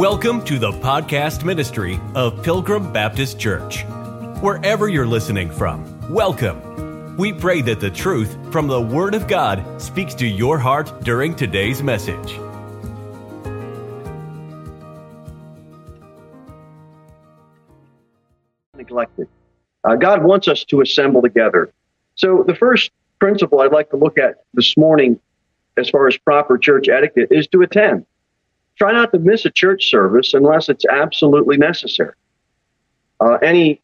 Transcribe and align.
Welcome 0.00 0.42
to 0.46 0.58
the 0.58 0.72
podcast 0.72 1.44
ministry 1.44 2.00
of 2.14 2.42
Pilgrim 2.42 2.90
Baptist 2.90 3.38
Church. 3.38 3.84
Wherever 4.40 4.88
you're 4.88 5.06
listening 5.06 5.50
from, 5.50 6.10
welcome. 6.10 7.18
We 7.18 7.34
pray 7.34 7.60
that 7.60 7.80
the 7.80 7.90
truth 7.90 8.34
from 8.50 8.66
the 8.66 8.80
Word 8.80 9.14
of 9.14 9.28
God 9.28 9.62
speaks 9.78 10.14
to 10.14 10.26
your 10.26 10.58
heart 10.58 10.90
during 11.02 11.36
today's 11.36 11.82
message. 11.82 12.38
Neglected. 18.74 19.28
Uh, 19.84 19.96
God 19.96 20.24
wants 20.24 20.48
us 20.48 20.64
to 20.64 20.80
assemble 20.80 21.20
together. 21.20 21.74
So, 22.14 22.42
the 22.46 22.54
first 22.54 22.90
principle 23.18 23.60
I'd 23.60 23.70
like 23.70 23.90
to 23.90 23.98
look 23.98 24.16
at 24.16 24.44
this 24.54 24.78
morning, 24.78 25.20
as 25.76 25.90
far 25.90 26.08
as 26.08 26.16
proper 26.16 26.56
church 26.56 26.88
etiquette, 26.88 27.28
is 27.30 27.46
to 27.48 27.60
attend. 27.60 28.06
Try 28.80 28.92
not 28.92 29.12
to 29.12 29.18
miss 29.18 29.44
a 29.44 29.50
church 29.50 29.90
service 29.90 30.32
unless 30.32 30.70
it's 30.70 30.86
absolutely 30.86 31.58
necessary. 31.58 32.14
Uh, 33.20 33.34
any 33.42 33.82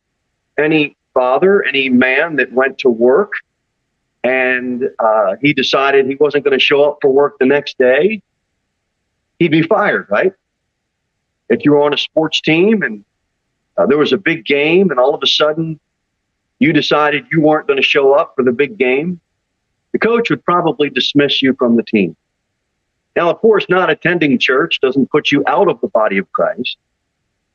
any 0.58 0.96
father, 1.12 1.62
any 1.64 1.90
man 1.90 2.36
that 2.36 2.50
went 2.50 2.78
to 2.78 2.88
work 2.88 3.34
and 4.24 4.88
uh, 4.98 5.36
he 5.42 5.52
decided 5.52 6.06
he 6.06 6.14
wasn't 6.14 6.44
going 6.44 6.58
to 6.58 6.64
show 6.64 6.82
up 6.82 6.96
for 7.02 7.12
work 7.12 7.36
the 7.38 7.44
next 7.44 7.76
day, 7.76 8.22
he'd 9.38 9.50
be 9.50 9.60
fired, 9.60 10.06
right? 10.08 10.32
If 11.50 11.62
you 11.66 11.72
were 11.72 11.82
on 11.82 11.92
a 11.92 11.98
sports 11.98 12.40
team 12.40 12.82
and 12.82 13.04
uh, 13.76 13.84
there 13.84 13.98
was 13.98 14.14
a 14.14 14.16
big 14.16 14.46
game, 14.46 14.90
and 14.90 14.98
all 14.98 15.14
of 15.14 15.22
a 15.22 15.26
sudden 15.26 15.78
you 16.58 16.72
decided 16.72 17.26
you 17.30 17.42
weren't 17.42 17.66
going 17.66 17.76
to 17.76 17.86
show 17.86 18.14
up 18.14 18.32
for 18.34 18.42
the 18.42 18.52
big 18.52 18.78
game, 18.78 19.20
the 19.92 19.98
coach 19.98 20.30
would 20.30 20.42
probably 20.42 20.88
dismiss 20.88 21.42
you 21.42 21.54
from 21.58 21.76
the 21.76 21.82
team. 21.82 22.16
Now, 23.16 23.30
of 23.30 23.40
course, 23.40 23.66
not 23.70 23.88
attending 23.88 24.38
church 24.38 24.78
doesn't 24.80 25.10
put 25.10 25.32
you 25.32 25.42
out 25.46 25.68
of 25.68 25.80
the 25.80 25.88
body 25.88 26.18
of 26.18 26.30
Christ, 26.32 26.76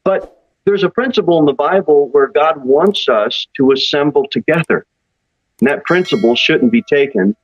but 0.03 0.41
there's 0.65 0.83
a 0.83 0.89
principle 0.89 1.37
in 1.39 1.45
the 1.45 1.53
Bible 1.53 2.09
where 2.09 2.27
God 2.27 2.65
wants 2.65 3.07
us 3.07 3.47
to 3.57 3.71
assemble 3.71 4.27
together. 4.27 4.85
And 5.59 5.69
that 5.69 5.85
principle 5.85 6.35
shouldn't 6.35 6.71
be 6.71 6.81
taken 6.81 7.35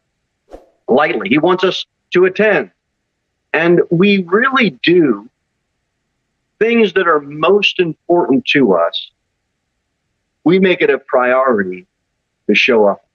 lightly. 0.88 1.30
He 1.30 1.38
wants 1.38 1.64
us 1.64 1.86
to 2.14 2.26
attend. 2.26 2.72
And 3.54 3.82
we 3.92 4.24
really 4.24 4.72
do 4.72 5.30
things 6.60 6.94
that 6.94 7.08
are 7.08 7.20
most 7.20 7.80
important 7.80 8.46
to 8.48 8.74
us. 8.74 9.12
We 10.44 10.60
make 10.60 10.82
it 10.82 10.90
a 10.90 10.98
priority 10.98 11.86
to 12.48 12.56
show 12.56 12.88
up. 12.88 13.06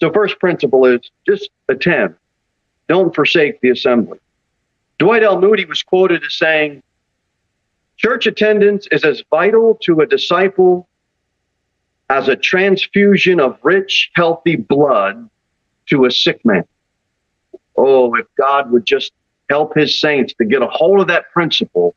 So, 0.00 0.12
first 0.12 0.38
principle 0.40 0.84
is 0.84 1.00
just 1.26 1.50
attend. 1.68 2.16
Don't 2.88 3.14
forsake 3.14 3.60
the 3.60 3.70
assembly. 3.70 4.18
Dwight 4.98 5.22
L. 5.22 5.40
Moody 5.40 5.64
was 5.64 5.82
quoted 5.82 6.22
as 6.24 6.34
saying, 6.34 6.82
Church 7.96 8.26
attendance 8.26 8.86
is 8.90 9.04
as 9.04 9.22
vital 9.30 9.78
to 9.82 10.00
a 10.00 10.06
disciple 10.06 10.88
as 12.10 12.28
a 12.28 12.36
transfusion 12.36 13.40
of 13.40 13.58
rich, 13.62 14.10
healthy 14.14 14.56
blood 14.56 15.28
to 15.86 16.04
a 16.04 16.10
sick 16.10 16.44
man. 16.44 16.64
Oh, 17.76 18.14
if 18.14 18.26
God 18.36 18.70
would 18.70 18.84
just 18.84 19.12
help 19.48 19.74
his 19.74 20.00
saints 20.00 20.34
to 20.34 20.44
get 20.44 20.62
a 20.62 20.66
hold 20.66 21.00
of 21.00 21.08
that 21.08 21.30
principle, 21.32 21.94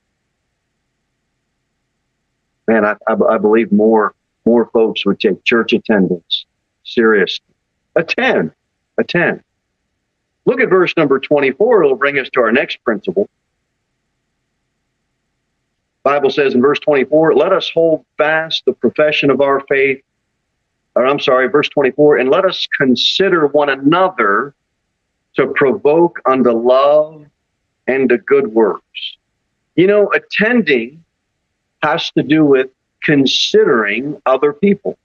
man, 2.68 2.86
I, 2.86 2.96
I, 3.08 3.14
I 3.30 3.38
believe 3.38 3.72
more 3.72 4.16
more 4.46 4.70
folks 4.72 5.06
would 5.06 5.20
take 5.20 5.44
church 5.44 5.74
attendance 5.74 6.46
seriously. 6.84 7.46
Attend, 7.96 8.52
attend. 8.98 9.42
Look 10.46 10.62
at 10.62 10.70
verse 10.70 10.94
number 10.96 11.20
24. 11.20 11.84
It'll 11.84 11.96
bring 11.96 12.20
us 12.20 12.30
to 12.34 12.42
our 12.42 12.52
next 12.52 12.84
principle. 12.84 13.28
Bible 16.04 16.30
says 16.30 16.54
in 16.54 16.62
verse 16.62 16.80
24, 16.80 17.34
let 17.34 17.52
us 17.52 17.70
hold 17.74 18.06
fast 18.18 18.64
the 18.66 18.74
profession 18.74 19.32
of 19.32 19.42
our 19.42 19.62
faith. 19.62 20.04
Or 20.96 21.06
I'm 21.06 21.20
sorry, 21.20 21.48
verse 21.50 21.68
24, 21.70 22.18
and 22.18 22.30
let 22.30 22.46
us 22.46 22.68
consider 22.78 23.48
one 23.48 23.70
another 23.70 24.54
to 25.36 25.48
provoke 25.48 26.22
unto 26.26 26.52
love 26.52 27.26
and 27.88 28.08
to 28.10 28.20
good 28.20 28.54
works. 28.54 29.18
You 29.76 29.88
know, 29.88 30.12
attending 30.14 31.04
has 31.82 32.12
to 32.12 32.24
do 32.24 32.46
with 32.46 32.70
considering 33.02 34.22
other 34.26 34.54
people. 34.54 34.98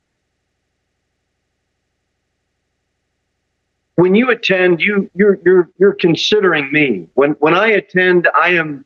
When 3.96 4.14
you 4.14 4.30
attend, 4.30 4.80
you 4.80 5.10
you're 5.14 5.38
you're 5.44 5.68
you're 5.78 5.94
considering 5.94 6.72
me. 6.72 7.08
When 7.14 7.32
when 7.32 7.54
I 7.54 7.68
attend, 7.68 8.28
I 8.34 8.50
am 8.50 8.84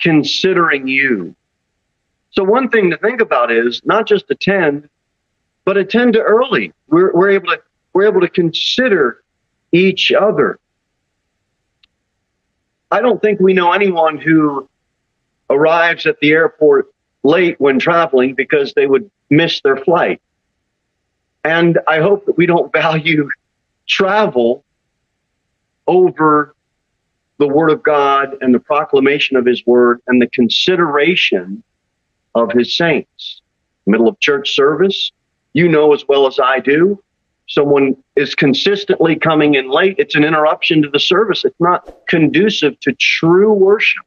considering 0.00 0.88
you. 0.88 1.34
So 2.30 2.44
one 2.44 2.68
thing 2.68 2.90
to 2.90 2.98
think 2.98 3.20
about 3.20 3.50
is 3.50 3.80
not 3.84 4.06
just 4.06 4.30
attend, 4.30 4.88
but 5.64 5.76
attend 5.76 6.16
early. 6.16 6.72
We're, 6.88 7.12
we're 7.12 7.30
able 7.30 7.48
to 7.48 7.62
we're 7.92 8.06
able 8.06 8.20
to 8.20 8.28
consider 8.28 9.22
each 9.72 10.12
other. 10.12 10.58
I 12.90 13.00
don't 13.00 13.20
think 13.22 13.40
we 13.40 13.54
know 13.54 13.72
anyone 13.72 14.18
who 14.18 14.68
arrives 15.48 16.06
at 16.06 16.18
the 16.20 16.32
airport 16.32 16.92
late 17.22 17.58
when 17.58 17.78
traveling 17.78 18.34
because 18.34 18.74
they 18.74 18.86
would 18.86 19.10
miss 19.30 19.60
their 19.62 19.76
flight. 19.76 20.20
And 21.42 21.78
I 21.88 22.00
hope 22.00 22.26
that 22.26 22.36
we 22.36 22.46
don't 22.46 22.72
value 22.84 23.28
travel 23.88 24.64
over 25.86 26.54
the 27.38 27.46
Word 27.46 27.70
of 27.70 27.82
God 27.82 28.36
and 28.40 28.54
the 28.54 28.60
proclamation 28.60 29.36
of 29.36 29.44
His 29.46 29.64
Word 29.66 30.00
and 30.06 30.20
the 30.20 30.28
consideration 30.28 31.62
of 32.36 32.52
his 32.52 32.76
saints. 32.76 33.40
Middle 33.86 34.08
of 34.08 34.20
church 34.20 34.54
service, 34.54 35.10
you 35.54 35.68
know 35.68 35.94
as 35.94 36.04
well 36.06 36.26
as 36.26 36.38
I 36.38 36.60
do, 36.60 37.02
someone 37.48 37.96
is 38.14 38.34
consistently 38.34 39.16
coming 39.16 39.54
in 39.54 39.70
late, 39.70 39.96
it's 39.98 40.14
an 40.14 40.24
interruption 40.24 40.82
to 40.82 40.90
the 40.90 41.00
service. 41.00 41.44
It's 41.44 41.60
not 41.60 41.84
conducive 42.08 42.78
to 42.80 42.92
true 43.00 43.52
worship. 43.52 44.04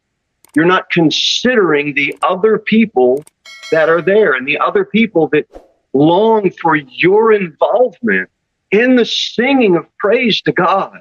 You're 0.56 0.66
not 0.66 0.90
considering 0.90 1.96
the 1.96 2.16
other 2.22 2.60
people 2.60 3.24
that 3.72 3.90
are 3.90 4.02
there 4.02 4.34
and 4.34 4.48
the 4.48 4.60
other 4.60 4.86
people 4.86 5.28
that 5.30 5.46
long 5.94 6.52
for 6.62 6.76
your 6.76 7.32
involvement 7.32 8.30
in 8.72 8.96
the 8.96 9.06
singing 9.06 9.76
of 9.76 9.86
praise 9.98 10.42
to 10.44 10.52
God, 10.52 11.00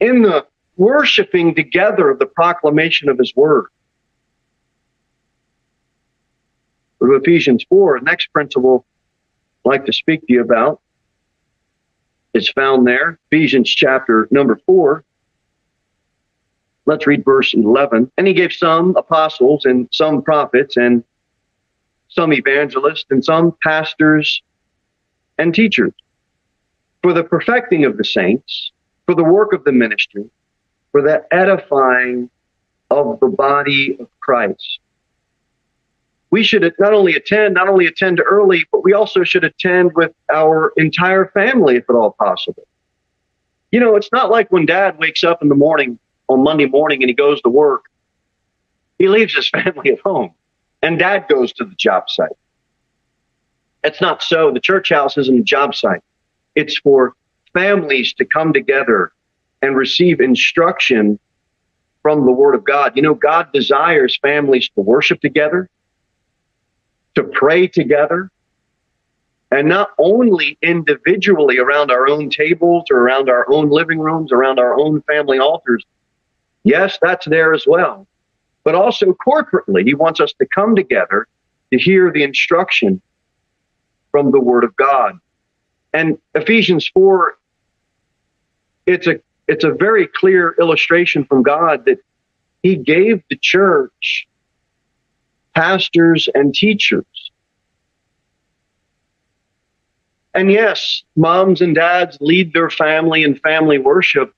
in 0.00 0.22
the 0.22 0.46
worshiping 0.76 1.54
together 1.54 2.10
of 2.10 2.18
the 2.18 2.26
proclamation 2.26 3.08
of 3.08 3.18
His 3.18 3.34
Word. 3.34 3.66
of 7.00 7.10
Ephesians 7.22 7.64
4, 7.68 8.00
the 8.00 8.04
next 8.04 8.32
principle 8.32 8.86
I'd 9.64 9.68
like 9.68 9.86
to 9.86 9.92
speak 9.92 10.20
to 10.20 10.32
you 10.32 10.40
about 10.40 10.80
is 12.32 12.48
found 12.48 12.86
there, 12.86 13.18
Ephesians 13.30 13.70
chapter 13.70 14.26
number 14.30 14.58
4. 14.66 15.04
Let's 16.86 17.06
read 17.06 17.24
verse 17.24 17.54
11. 17.54 18.10
And 18.16 18.26
he 18.26 18.32
gave 18.32 18.52
some 18.52 18.96
apostles 18.96 19.64
and 19.64 19.88
some 19.92 20.22
prophets 20.22 20.76
and 20.76 21.04
some 22.08 22.32
evangelists 22.32 23.06
and 23.10 23.24
some 23.24 23.54
pastors 23.62 24.42
and 25.38 25.54
teachers 25.54 25.92
for 27.04 27.12
the 27.12 27.22
perfecting 27.22 27.84
of 27.84 27.98
the 27.98 28.04
saints, 28.04 28.72
for 29.04 29.14
the 29.14 29.22
work 29.22 29.52
of 29.52 29.62
the 29.64 29.72
ministry, 29.72 30.24
for 30.90 31.02
the 31.02 31.22
edifying 31.30 32.30
of 32.90 33.20
the 33.20 33.28
body 33.28 33.96
of 34.00 34.08
Christ 34.20 34.80
we 36.34 36.42
should 36.42 36.74
not 36.80 36.92
only 36.92 37.14
attend, 37.14 37.54
not 37.54 37.68
only 37.68 37.86
attend 37.86 38.20
early, 38.20 38.66
but 38.72 38.82
we 38.82 38.92
also 38.92 39.22
should 39.22 39.44
attend 39.44 39.92
with 39.94 40.10
our 40.34 40.72
entire 40.76 41.26
family 41.26 41.76
if 41.76 41.88
at 41.88 41.94
all 41.94 42.10
possible. 42.10 42.66
You 43.70 43.78
know, 43.78 43.94
it's 43.94 44.10
not 44.10 44.32
like 44.32 44.50
when 44.50 44.66
dad 44.66 44.98
wakes 44.98 45.22
up 45.22 45.42
in 45.42 45.48
the 45.48 45.54
morning 45.54 45.96
on 46.28 46.42
Monday 46.42 46.66
morning 46.66 47.04
and 47.04 47.08
he 47.08 47.14
goes 47.14 47.40
to 47.42 47.48
work, 47.48 47.84
he 48.98 49.06
leaves 49.06 49.32
his 49.32 49.48
family 49.54 49.92
at 49.92 50.00
home 50.00 50.34
and 50.82 50.98
dad 50.98 51.28
goes 51.28 51.52
to 51.52 51.64
the 51.64 51.76
job 51.76 52.10
site. 52.10 52.36
It's 53.84 54.00
not 54.00 54.20
so. 54.20 54.50
The 54.50 54.58
church 54.58 54.88
house 54.88 55.16
isn't 55.16 55.38
a 55.38 55.44
job 55.44 55.76
site. 55.76 56.02
It's 56.54 56.78
for 56.78 57.14
families 57.52 58.12
to 58.14 58.24
come 58.24 58.52
together 58.52 59.12
and 59.62 59.76
receive 59.76 60.20
instruction 60.20 61.18
from 62.02 62.26
the 62.26 62.32
Word 62.32 62.54
of 62.54 62.64
God. 62.64 62.92
You 62.96 63.02
know, 63.02 63.14
God 63.14 63.52
desires 63.52 64.18
families 64.20 64.68
to 64.74 64.80
worship 64.80 65.20
together, 65.20 65.70
to 67.14 67.24
pray 67.24 67.66
together 67.66 68.30
and 69.54 69.68
not 69.68 69.90
only 69.98 70.58
individually 70.62 71.58
around 71.58 71.90
our 71.90 72.08
own 72.08 72.28
tables 72.28 72.84
or 72.90 72.98
around 72.98 73.28
our 73.28 73.48
own 73.50 73.70
living 73.70 74.00
rooms, 74.00 74.32
around 74.32 74.58
our 74.58 74.78
own 74.78 75.00
family 75.02 75.38
altars. 75.38 75.84
Yes, 76.64 76.98
that's 77.00 77.26
there 77.26 77.54
as 77.54 77.64
well. 77.66 78.06
But 78.64 78.74
also 78.74 79.16
corporately, 79.26 79.84
he 79.84 79.94
wants 79.94 80.20
us 80.20 80.32
to 80.40 80.46
come 80.46 80.74
together 80.74 81.28
to 81.72 81.78
hear 81.78 82.10
the 82.10 82.24
instruction 82.24 83.00
from 84.10 84.32
the 84.32 84.40
Word 84.40 84.64
of 84.64 84.74
God. 84.74 85.18
And 85.94 86.18
Ephesians 86.34 86.88
4, 86.88 87.38
it's 88.86 89.06
a 89.06 89.20
it's 89.46 89.62
a 89.62 89.70
very 89.70 90.08
clear 90.08 90.56
illustration 90.58 91.24
from 91.24 91.42
God 91.42 91.84
that 91.86 91.98
He 92.62 92.76
gave 92.76 93.22
the 93.30 93.36
church 93.36 94.26
pastors 95.54 96.28
and 96.34 96.52
teachers. 96.52 97.06
And 100.34 100.50
yes, 100.50 101.04
moms 101.14 101.60
and 101.60 101.76
dads 101.76 102.18
lead 102.20 102.52
their 102.52 102.70
family 102.70 103.22
in 103.22 103.36
family 103.36 103.78
worship. 103.78 104.34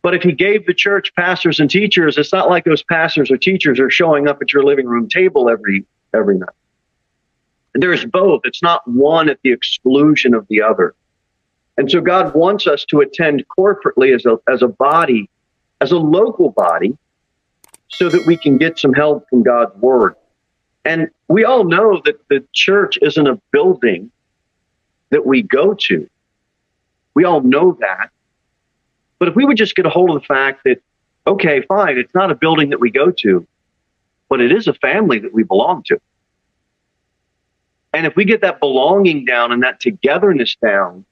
But 0.00 0.14
if 0.14 0.22
he 0.22 0.32
gave 0.32 0.64
the 0.64 0.72
church 0.72 1.14
pastors 1.14 1.60
and 1.60 1.68
teachers, 1.68 2.16
it's 2.16 2.32
not 2.32 2.48
like 2.48 2.64
those 2.64 2.82
pastors 2.82 3.30
or 3.30 3.36
teachers 3.36 3.78
are 3.78 3.90
showing 3.90 4.26
up 4.26 4.40
at 4.40 4.54
your 4.54 4.64
living 4.64 4.86
room 4.86 5.06
table 5.06 5.50
every 5.50 5.84
every 6.14 6.38
night. 6.38 6.48
There's 7.80 8.04
both. 8.04 8.42
It's 8.44 8.62
not 8.62 8.86
one 8.88 9.28
at 9.28 9.38
the 9.42 9.52
exclusion 9.52 10.34
of 10.34 10.46
the 10.48 10.62
other. 10.62 10.94
And 11.76 11.90
so 11.90 12.00
God 12.00 12.34
wants 12.34 12.66
us 12.66 12.84
to 12.86 13.00
attend 13.00 13.44
corporately 13.48 14.14
as 14.14 14.24
a, 14.24 14.38
as 14.50 14.62
a 14.62 14.68
body, 14.68 15.28
as 15.80 15.92
a 15.92 15.98
local 15.98 16.50
body, 16.50 16.96
so 17.88 18.08
that 18.08 18.24
we 18.26 18.36
can 18.36 18.56
get 18.56 18.78
some 18.78 18.94
help 18.94 19.28
from 19.28 19.42
God's 19.42 19.76
word. 19.76 20.14
And 20.84 21.10
we 21.28 21.44
all 21.44 21.64
know 21.64 22.00
that 22.04 22.16
the 22.28 22.44
church 22.52 22.98
isn't 23.02 23.26
a 23.26 23.40
building 23.52 24.10
that 25.10 25.26
we 25.26 25.42
go 25.42 25.74
to. 25.74 26.08
We 27.14 27.24
all 27.24 27.40
know 27.40 27.76
that. 27.80 28.10
But 29.18 29.28
if 29.28 29.34
we 29.34 29.44
would 29.44 29.56
just 29.56 29.74
get 29.74 29.86
a 29.86 29.90
hold 29.90 30.10
of 30.10 30.20
the 30.20 30.26
fact 30.26 30.62
that, 30.64 30.82
okay, 31.26 31.62
fine, 31.62 31.98
it's 31.98 32.14
not 32.14 32.30
a 32.30 32.34
building 32.34 32.70
that 32.70 32.80
we 32.80 32.90
go 32.90 33.10
to, 33.10 33.46
but 34.28 34.40
it 34.40 34.52
is 34.52 34.66
a 34.66 34.74
family 34.74 35.18
that 35.18 35.32
we 35.32 35.42
belong 35.42 35.82
to. 35.84 35.98
And 37.96 38.04
if 38.04 38.14
we 38.14 38.26
get 38.26 38.42
that 38.42 38.60
belonging 38.60 39.24
down 39.24 39.52
and 39.52 39.62
that 39.62 39.80
togetherness 39.80 40.54
down, 40.56 41.06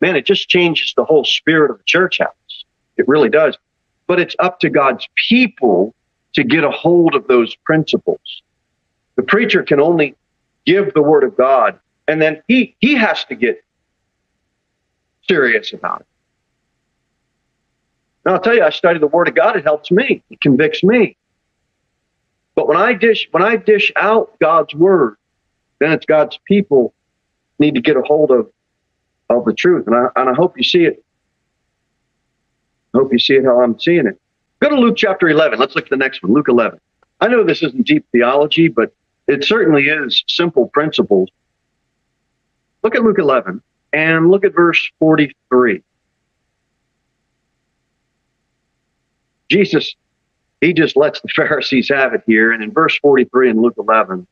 man, 0.00 0.14
it 0.14 0.24
just 0.24 0.48
changes 0.48 0.94
the 0.96 1.04
whole 1.04 1.24
spirit 1.24 1.72
of 1.72 1.78
the 1.78 1.84
church 1.84 2.18
house. 2.18 2.64
It 2.96 3.08
really 3.08 3.28
does. 3.28 3.58
But 4.06 4.20
it's 4.20 4.36
up 4.38 4.60
to 4.60 4.70
God's 4.70 5.08
people 5.28 5.92
to 6.34 6.44
get 6.44 6.62
a 6.62 6.70
hold 6.70 7.16
of 7.16 7.26
those 7.26 7.56
principles. 7.56 8.20
The 9.16 9.24
preacher 9.24 9.64
can 9.64 9.80
only 9.80 10.14
give 10.64 10.94
the 10.94 11.02
word 11.02 11.24
of 11.24 11.36
God, 11.36 11.76
and 12.06 12.22
then 12.22 12.40
he, 12.46 12.76
he 12.78 12.94
has 12.94 13.24
to 13.24 13.34
get 13.34 13.64
serious 15.26 15.72
about 15.72 16.02
it. 16.02 16.06
Now, 18.24 18.34
I'll 18.34 18.40
tell 18.40 18.54
you, 18.54 18.62
I 18.62 18.70
study 18.70 19.00
the 19.00 19.08
word 19.08 19.26
of 19.26 19.34
God, 19.34 19.56
it 19.56 19.64
helps 19.64 19.90
me, 19.90 20.22
it 20.30 20.40
convicts 20.40 20.84
me. 20.84 21.16
But 22.54 22.68
when 22.68 22.76
I 22.76 22.92
dish 22.92 23.28
when 23.30 23.42
I 23.42 23.56
dish 23.56 23.92
out 23.96 24.38
God's 24.40 24.74
word, 24.74 25.16
then 25.80 25.92
it's 25.92 26.06
God's 26.06 26.38
people 26.46 26.94
need 27.58 27.74
to 27.74 27.80
get 27.80 27.96
a 27.96 28.02
hold 28.02 28.30
of 28.30 28.50
of 29.30 29.44
the 29.44 29.52
truth. 29.52 29.86
And 29.86 29.96
I 29.96 30.06
and 30.16 30.30
I 30.30 30.34
hope 30.34 30.56
you 30.56 30.64
see 30.64 30.84
it. 30.84 31.04
I 32.94 32.98
hope 32.98 33.12
you 33.12 33.18
see 33.18 33.34
it 33.34 33.44
how 33.44 33.60
I'm 33.60 33.78
seeing 33.78 34.06
it. 34.06 34.20
Go 34.60 34.70
to 34.70 34.76
Luke 34.76 34.96
chapter 34.96 35.28
11. 35.28 35.58
Let's 35.58 35.74
look 35.74 35.84
at 35.84 35.90
the 35.90 35.96
next 35.96 36.22
one, 36.22 36.32
Luke 36.32 36.48
11. 36.48 36.80
I 37.20 37.28
know 37.28 37.42
this 37.42 37.62
isn't 37.62 37.86
deep 37.86 38.06
theology, 38.12 38.68
but 38.68 38.94
it 39.26 39.44
certainly 39.44 39.84
is 39.84 40.22
simple 40.28 40.68
principles. 40.68 41.28
Look 42.82 42.94
at 42.94 43.02
Luke 43.02 43.18
11 43.18 43.62
and 43.92 44.30
look 44.30 44.44
at 44.44 44.54
verse 44.54 44.90
43. 44.98 45.82
Jesus, 49.48 49.94
he 50.64 50.72
just 50.72 50.96
lets 50.96 51.20
the 51.20 51.28
Pharisees 51.36 51.88
have 51.90 52.14
it 52.14 52.22
here. 52.26 52.52
And 52.52 52.62
in 52.62 52.72
verse 52.72 52.98
43 52.98 53.50
in 53.50 53.62
Luke 53.62 53.74
11, 53.78 54.26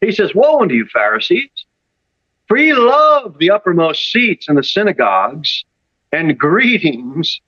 he 0.00 0.12
says, 0.12 0.34
Woe 0.34 0.60
unto 0.60 0.74
you, 0.74 0.86
Pharisees, 0.86 1.50
for 2.46 2.56
ye 2.56 2.74
love 2.74 3.38
the 3.38 3.50
uppermost 3.50 4.10
seats 4.10 4.48
in 4.48 4.56
the 4.56 4.64
synagogues 4.64 5.64
and 6.12 6.38
greetings 6.38 7.40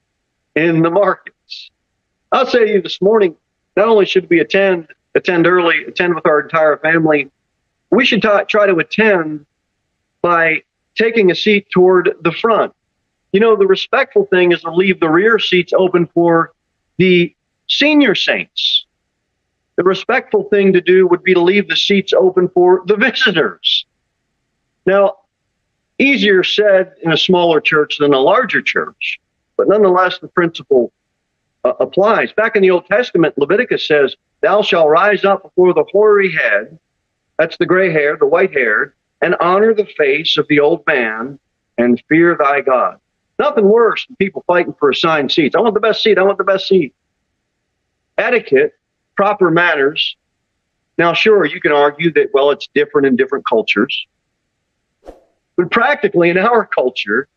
in 0.54 0.82
the 0.82 0.90
markets. 0.90 1.70
I'll 2.32 2.46
say 2.46 2.66
to 2.66 2.72
you 2.72 2.82
this 2.82 3.02
morning, 3.02 3.36
not 3.76 3.88
only 3.88 4.06
should 4.06 4.28
we 4.30 4.40
attend, 4.40 4.88
attend 5.14 5.46
early, 5.46 5.84
attend 5.84 6.14
with 6.14 6.26
our 6.26 6.40
entire 6.40 6.78
family, 6.78 7.30
we 7.90 8.04
should 8.04 8.22
t- 8.22 8.28
try 8.48 8.66
to 8.66 8.76
attend 8.76 9.46
by 10.22 10.62
taking 10.96 11.30
a 11.30 11.34
seat 11.34 11.66
toward 11.70 12.14
the 12.22 12.32
front. 12.32 12.72
You 13.32 13.40
know, 13.40 13.54
the 13.54 13.66
respectful 13.66 14.26
thing 14.26 14.52
is 14.52 14.62
to 14.62 14.72
leave 14.72 14.98
the 14.98 15.10
rear 15.10 15.38
seats 15.38 15.72
open 15.76 16.06
for 16.14 16.52
the 16.96 17.35
senior 17.68 18.14
saints. 18.14 18.86
The 19.76 19.84
respectful 19.84 20.44
thing 20.44 20.72
to 20.72 20.80
do 20.80 21.06
would 21.06 21.22
be 21.22 21.34
to 21.34 21.40
leave 21.40 21.68
the 21.68 21.76
seats 21.76 22.12
open 22.12 22.48
for 22.48 22.82
the 22.86 22.96
visitors. 22.96 23.86
Now, 24.86 25.18
easier 25.98 26.42
said 26.42 26.94
in 27.02 27.12
a 27.12 27.16
smaller 27.16 27.60
church 27.60 27.98
than 27.98 28.14
a 28.14 28.20
larger 28.20 28.62
church, 28.62 29.20
but 29.56 29.68
nonetheless, 29.68 30.18
the 30.18 30.28
principle 30.28 30.92
uh, 31.64 31.72
applies. 31.80 32.32
Back 32.32 32.56
in 32.56 32.62
the 32.62 32.70
Old 32.70 32.86
Testament, 32.86 33.36
Leviticus 33.36 33.86
says, 33.86 34.16
Thou 34.40 34.62
shalt 34.62 34.88
rise 34.88 35.24
up 35.24 35.42
before 35.42 35.74
the 35.74 35.84
hoary 35.92 36.32
head, 36.32 36.78
that's 37.38 37.56
the 37.58 37.66
gray 37.66 37.92
hair, 37.92 38.16
the 38.16 38.26
white 38.26 38.52
haired, 38.52 38.94
and 39.20 39.36
honor 39.40 39.74
the 39.74 39.86
face 39.96 40.36
of 40.36 40.46
the 40.48 40.60
old 40.60 40.84
man 40.86 41.38
and 41.78 42.02
fear 42.08 42.36
thy 42.38 42.60
God. 42.60 42.98
Nothing 43.38 43.68
worse 43.68 44.06
than 44.06 44.16
people 44.16 44.44
fighting 44.46 44.74
for 44.78 44.90
assigned 44.90 45.32
seats. 45.32 45.54
I 45.54 45.60
want 45.60 45.74
the 45.74 45.80
best 45.80 46.02
seat. 46.02 46.18
I 46.18 46.22
want 46.22 46.38
the 46.38 46.44
best 46.44 46.68
seat. 46.68 46.94
Etiquette, 48.18 48.72
proper 49.16 49.50
manners. 49.50 50.16
Now, 50.98 51.12
sure, 51.12 51.44
you 51.44 51.60
can 51.60 51.72
argue 51.72 52.12
that, 52.14 52.28
well, 52.32 52.50
it's 52.50 52.68
different 52.74 53.06
in 53.06 53.16
different 53.16 53.44
cultures. 53.46 54.06
But 55.56 55.70
practically 55.70 56.30
in 56.30 56.38
our 56.38 56.66
culture, 56.66 57.28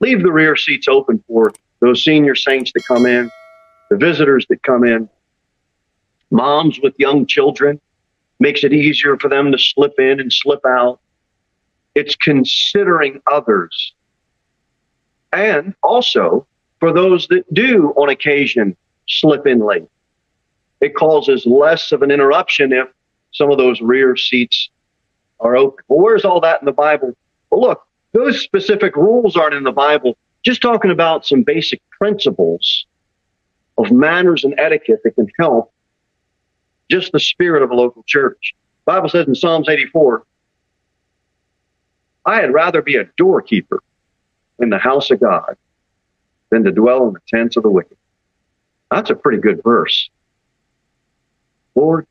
leave 0.00 0.22
the 0.22 0.32
rear 0.32 0.56
seats 0.56 0.88
open 0.88 1.22
for 1.26 1.52
those 1.80 2.04
senior 2.04 2.34
saints 2.34 2.72
that 2.72 2.84
come 2.86 3.06
in, 3.06 3.30
the 3.90 3.96
visitors 3.96 4.46
that 4.48 4.62
come 4.62 4.84
in, 4.84 5.08
moms 6.30 6.80
with 6.80 6.94
young 6.98 7.26
children, 7.26 7.80
makes 8.40 8.64
it 8.64 8.72
easier 8.72 9.16
for 9.18 9.28
them 9.28 9.52
to 9.52 9.58
slip 9.58 9.94
in 9.98 10.20
and 10.20 10.32
slip 10.32 10.64
out. 10.66 11.00
It's 11.94 12.16
considering 12.16 13.20
others. 13.30 13.94
And 15.32 15.74
also 15.82 16.46
for 16.80 16.92
those 16.92 17.28
that 17.28 17.52
do 17.54 17.90
on 17.96 18.08
occasion 18.08 18.76
slip 19.06 19.46
in 19.46 19.60
late. 19.60 19.88
It 20.82 20.96
causes 20.96 21.46
less 21.46 21.92
of 21.92 22.02
an 22.02 22.10
interruption 22.10 22.72
if 22.72 22.88
some 23.30 23.52
of 23.52 23.56
those 23.56 23.80
rear 23.80 24.16
seats 24.16 24.68
are 25.38 25.56
open. 25.56 25.84
Well, 25.86 26.00
where's 26.00 26.24
all 26.24 26.40
that 26.40 26.60
in 26.60 26.66
the 26.66 26.72
Bible? 26.72 27.16
Well, 27.50 27.60
look, 27.60 27.86
those 28.10 28.40
specific 28.40 28.96
rules 28.96 29.36
aren't 29.36 29.54
in 29.54 29.62
the 29.62 29.70
Bible. 29.70 30.16
Just 30.42 30.60
talking 30.60 30.90
about 30.90 31.24
some 31.24 31.44
basic 31.44 31.80
principles 32.00 32.84
of 33.78 33.92
manners 33.92 34.42
and 34.42 34.58
etiquette 34.58 35.02
that 35.04 35.14
can 35.14 35.28
help 35.38 35.72
just 36.90 37.12
the 37.12 37.20
spirit 37.20 37.62
of 37.62 37.70
a 37.70 37.74
local 37.74 38.02
church. 38.02 38.52
The 38.84 38.92
Bible 38.92 39.08
says 39.08 39.28
in 39.28 39.36
Psalms 39.36 39.68
84, 39.68 40.24
I 42.26 42.40
had 42.40 42.52
rather 42.52 42.82
be 42.82 42.96
a 42.96 43.04
doorkeeper 43.16 43.80
in 44.58 44.70
the 44.70 44.78
house 44.78 45.12
of 45.12 45.20
God 45.20 45.56
than 46.50 46.64
to 46.64 46.72
dwell 46.72 47.06
in 47.06 47.14
the 47.14 47.20
tents 47.28 47.56
of 47.56 47.62
the 47.62 47.70
wicked. 47.70 47.96
That's 48.90 49.10
a 49.10 49.14
pretty 49.14 49.38
good 49.38 49.62
verse. 49.62 50.10
Lord, 51.74 52.06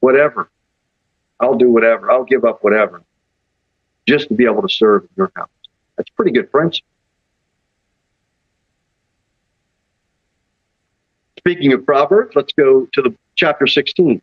whatever. 0.00 0.48
I'll 1.40 1.56
do 1.56 1.70
whatever. 1.70 2.10
I'll 2.10 2.24
give 2.24 2.44
up 2.44 2.62
whatever 2.62 3.02
just 4.06 4.28
to 4.28 4.34
be 4.34 4.44
able 4.44 4.62
to 4.62 4.68
serve 4.68 5.02
in 5.02 5.08
your 5.16 5.32
house. 5.34 5.48
That's 5.96 6.10
pretty 6.10 6.32
good 6.32 6.50
principle. 6.50 6.88
Speaking 11.38 11.72
of 11.72 11.84
Proverbs, 11.84 12.36
let's 12.36 12.52
go 12.52 12.86
to 12.92 13.02
the 13.02 13.14
chapter 13.34 13.66
16. 13.66 14.22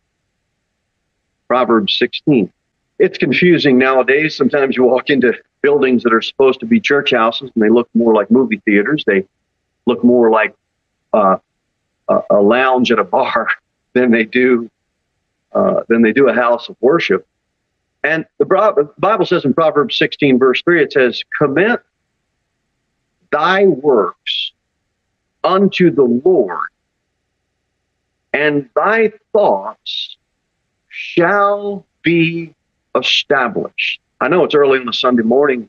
Proverbs 1.48 1.98
16. 1.98 2.50
It's 2.98 3.18
confusing 3.18 3.78
nowadays. 3.78 4.36
Sometimes 4.36 4.76
you 4.76 4.84
walk 4.84 5.10
into 5.10 5.34
buildings 5.62 6.02
that 6.02 6.14
are 6.14 6.22
supposed 6.22 6.60
to 6.60 6.66
be 6.66 6.80
church 6.80 7.12
houses 7.12 7.50
and 7.54 7.62
they 7.62 7.68
look 7.68 7.88
more 7.94 8.14
like 8.14 8.30
movie 8.30 8.62
theaters. 8.64 9.04
They 9.06 9.26
look 9.86 10.02
more 10.04 10.30
like 10.30 10.54
uh, 11.12 11.38
a, 12.08 12.20
a, 12.30 12.40
lounge 12.40 12.92
at 12.92 12.98
a 12.98 13.04
bar 13.04 13.48
than 13.92 14.10
they 14.10 14.24
do 14.24 14.70
uh, 15.52 15.82
than 15.88 16.02
they 16.02 16.12
do 16.12 16.28
a 16.28 16.34
house 16.34 16.68
of 16.68 16.76
worship. 16.80 17.26
And 18.02 18.24
the 18.38 18.46
Bible 18.98 19.26
says 19.26 19.44
in 19.44 19.52
Proverbs 19.52 19.98
16, 19.98 20.38
verse 20.38 20.62
3, 20.62 20.82
it 20.82 20.92
says, 20.92 21.22
Commit 21.38 21.80
thy 23.30 23.66
works 23.66 24.52
unto 25.44 25.90
the 25.90 26.04
Lord, 26.24 26.68
and 28.32 28.68
thy 28.74 29.12
thoughts 29.32 30.16
shall 30.88 31.84
be 32.02 32.54
established. 32.94 34.00
I 34.20 34.28
know 34.28 34.44
it's 34.44 34.54
early 34.54 34.78
on 34.78 34.86
the 34.86 34.92
Sunday 34.92 35.22
morning, 35.22 35.68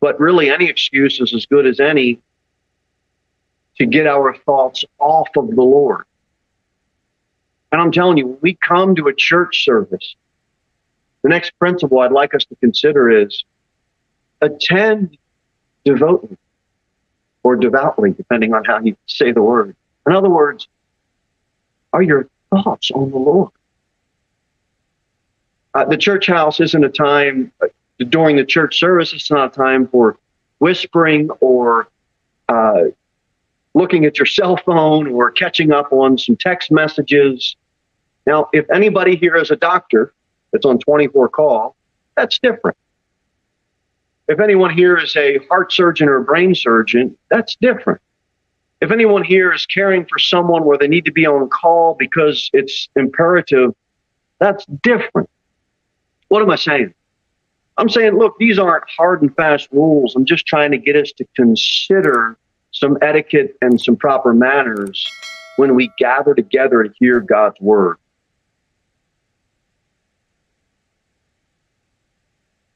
but 0.00 0.18
really 0.20 0.50
any 0.50 0.68
excuse 0.68 1.20
is 1.20 1.34
as 1.34 1.46
good 1.46 1.66
as 1.66 1.80
any 1.80 2.20
to 3.82 3.86
get 3.86 4.06
our 4.06 4.36
thoughts 4.46 4.84
off 5.00 5.26
of 5.36 5.48
the 5.48 5.62
Lord. 5.62 6.04
And 7.72 7.80
I'm 7.80 7.90
telling 7.90 8.16
you, 8.16 8.38
we 8.40 8.54
come 8.54 8.94
to 8.94 9.08
a 9.08 9.12
church 9.12 9.64
service, 9.64 10.14
the 11.22 11.28
next 11.28 11.58
principle 11.58 11.98
I'd 11.98 12.12
like 12.12 12.32
us 12.32 12.44
to 12.44 12.54
consider 12.56 13.10
is 13.10 13.44
attend 14.40 15.18
devotedly. 15.84 16.38
or 17.42 17.56
devoutly, 17.56 18.12
depending 18.12 18.54
on 18.54 18.64
how 18.64 18.78
you 18.78 18.96
say 19.06 19.32
the 19.32 19.42
word. 19.42 19.74
In 20.06 20.12
other 20.12 20.30
words, 20.30 20.68
are 21.92 22.02
your 22.02 22.28
thoughts 22.50 22.92
on 22.92 23.10
the 23.10 23.16
Lord? 23.16 23.50
Uh, 25.74 25.86
the 25.86 25.96
church 25.96 26.28
house 26.28 26.60
isn't 26.60 26.84
a 26.84 26.88
time 26.88 27.50
uh, 27.60 27.66
during 28.10 28.36
the 28.36 28.44
church 28.44 28.78
service. 28.78 29.12
It's 29.12 29.28
not 29.28 29.52
a 29.52 29.56
time 29.56 29.88
for 29.88 30.18
whispering 30.60 31.30
or 31.40 31.88
uh, 32.48 32.84
looking 33.74 34.04
at 34.04 34.18
your 34.18 34.26
cell 34.26 34.56
phone 34.56 35.06
or 35.08 35.30
catching 35.30 35.72
up 35.72 35.92
on 35.92 36.18
some 36.18 36.36
text 36.36 36.70
messages. 36.70 37.56
Now, 38.26 38.48
if 38.52 38.68
anybody 38.70 39.16
here 39.16 39.36
is 39.36 39.50
a 39.50 39.56
doctor 39.56 40.12
that's 40.52 40.66
on 40.66 40.78
24 40.78 41.28
call, 41.30 41.76
that's 42.16 42.38
different. 42.38 42.76
If 44.28 44.40
anyone 44.40 44.70
here 44.74 44.96
is 44.96 45.16
a 45.16 45.38
heart 45.48 45.72
surgeon 45.72 46.08
or 46.08 46.16
a 46.16 46.24
brain 46.24 46.54
surgeon, 46.54 47.16
that's 47.30 47.56
different. 47.56 48.00
If 48.80 48.90
anyone 48.90 49.22
here 49.22 49.52
is 49.52 49.64
caring 49.66 50.06
for 50.06 50.18
someone 50.18 50.64
where 50.64 50.76
they 50.76 50.88
need 50.88 51.04
to 51.04 51.12
be 51.12 51.26
on 51.26 51.48
call 51.48 51.94
because 51.94 52.50
it's 52.52 52.88
imperative, 52.96 53.74
that's 54.38 54.64
different. 54.82 55.30
What 56.28 56.42
am 56.42 56.50
I 56.50 56.56
saying? 56.56 56.94
I'm 57.78 57.88
saying, 57.88 58.14
look, 58.18 58.36
these 58.38 58.58
aren't 58.58 58.84
hard 58.90 59.22
and 59.22 59.34
fast 59.36 59.68
rules. 59.72 60.14
I'm 60.14 60.24
just 60.24 60.46
trying 60.46 60.72
to 60.72 60.78
get 60.78 60.96
us 60.96 61.12
to 61.12 61.26
consider 61.36 62.36
some 62.82 62.98
etiquette 63.00 63.56
and 63.62 63.80
some 63.80 63.94
proper 63.94 64.34
manners 64.34 65.14
when 65.54 65.76
we 65.76 65.94
gather 65.98 66.34
together 66.34 66.82
to 66.82 66.90
hear 66.98 67.20
God's 67.20 67.60
word. 67.60 67.96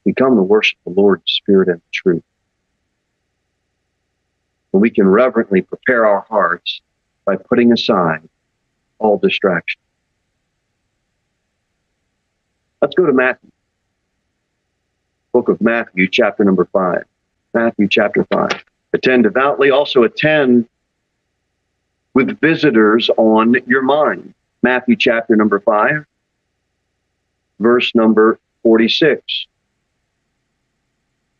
We 0.05 0.15
come 0.15 0.37
to 0.37 0.43
worship 0.43 0.79
the 0.87 0.93
Lord 0.93 1.23
spirit 1.27 1.69
and 1.69 1.83
truth. 1.93 2.23
And 4.73 4.81
we 4.81 4.91
can 4.91 5.09
reverently 5.09 5.63
prepare 5.63 6.07
our 6.07 6.25
hearts 6.29 6.81
by 7.25 7.35
putting 7.35 7.73
aside 7.73 8.29
all 9.01 9.19
distraction. 9.19 9.81
Let's 12.81 12.95
go 12.95 13.07
to 13.07 13.13
Matthew. 13.13 13.51
Book 15.33 15.49
of 15.49 15.61
Matthew, 15.61 16.09
chapter 16.09 16.45
number 16.45 16.67
five. 16.67 17.03
Matthew 17.53 17.89
chapter 17.89 18.25
five 18.33 18.66
attend 18.97 19.25
devoutly, 19.25 19.71
also 19.71 20.03
attend 20.03 20.69
with 22.15 22.41
visitors 22.41 23.09
on 23.17 23.55
your 23.67 23.83
mind. 23.83 24.35
Matthew 24.63 24.97
chapter 24.97 25.37
number 25.37 25.61
5, 25.61 26.05
verse 27.61 27.95
number 27.95 28.41
46. 28.63 29.47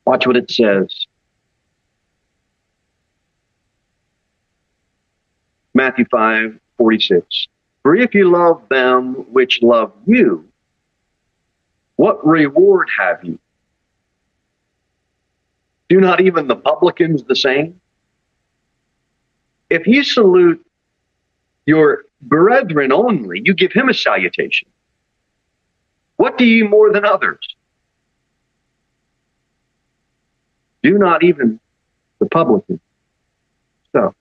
Watch 0.05 0.27
what 0.27 0.37
it 0.37 0.51
says. 0.51 1.07
Matthew 5.75 6.05
5, 6.11 6.61
46. 6.77 7.49
For 7.83 7.97
if 7.97 8.15
you 8.15 8.31
love 8.31 8.63
them 8.69 9.15
which 9.33 9.63
love 9.63 9.93
you, 10.07 10.47
what 11.97 12.25
reward 12.27 12.89
have 12.99 13.25
you? 13.25 13.39
Do 15.89 16.01
not 16.01 16.21
even 16.21 16.49
the 16.49 16.57
publicans 16.57 17.23
the 17.25 17.37
same? 17.37 17.81
If 19.71 19.87
you 19.87 20.03
salute 20.05 20.65
your 21.65 22.05
brethren 22.23 22.93
only, 22.93 23.43
you 23.45 23.55
give 23.55 23.73
him 23.73 23.89
a 23.89 23.95
salutation. 23.95 24.69
What 26.17 26.39
do 26.39 26.45
you 26.45 26.69
more 26.69 26.93
than 26.93 27.05
others? 27.05 27.39
Do 30.83 30.99
not 30.99 31.25
even 31.25 31.61
the 32.19 32.27
publicans. 32.27 32.81
So, 33.93 34.15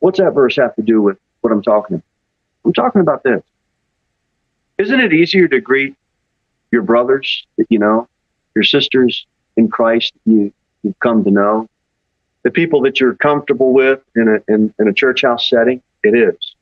what's 0.00 0.18
that 0.18 0.32
verse 0.32 0.56
have 0.56 0.74
to 0.76 0.82
do 0.82 1.02
with 1.02 1.18
what 1.40 1.52
I'm 1.52 1.62
talking 1.62 1.96
about? 1.96 2.04
I'm 2.64 2.72
talking 2.72 3.00
about 3.00 3.22
this. 3.22 3.42
Isn't 4.78 5.00
it 5.00 5.12
easier 5.12 5.46
to 5.48 5.60
greet 5.60 5.94
your 6.72 6.82
brothers 6.82 7.46
that 7.56 7.66
you 7.70 7.78
know 7.78 8.08
your 8.56 8.64
sisters 8.64 9.26
in 9.56 9.68
Christ 9.68 10.14
you, 10.24 10.52
you've 10.82 10.98
come 10.98 11.22
to 11.22 11.30
know, 11.30 11.68
the 12.42 12.50
people 12.50 12.80
that 12.82 12.98
you're 12.98 13.14
comfortable 13.14 13.72
with 13.72 14.00
in 14.16 14.28
a, 14.28 14.52
in, 14.52 14.74
in 14.78 14.88
a 14.88 14.92
church 14.92 15.22
house 15.22 15.48
setting, 15.48 15.82
it 16.02 16.14
is. 16.14 16.54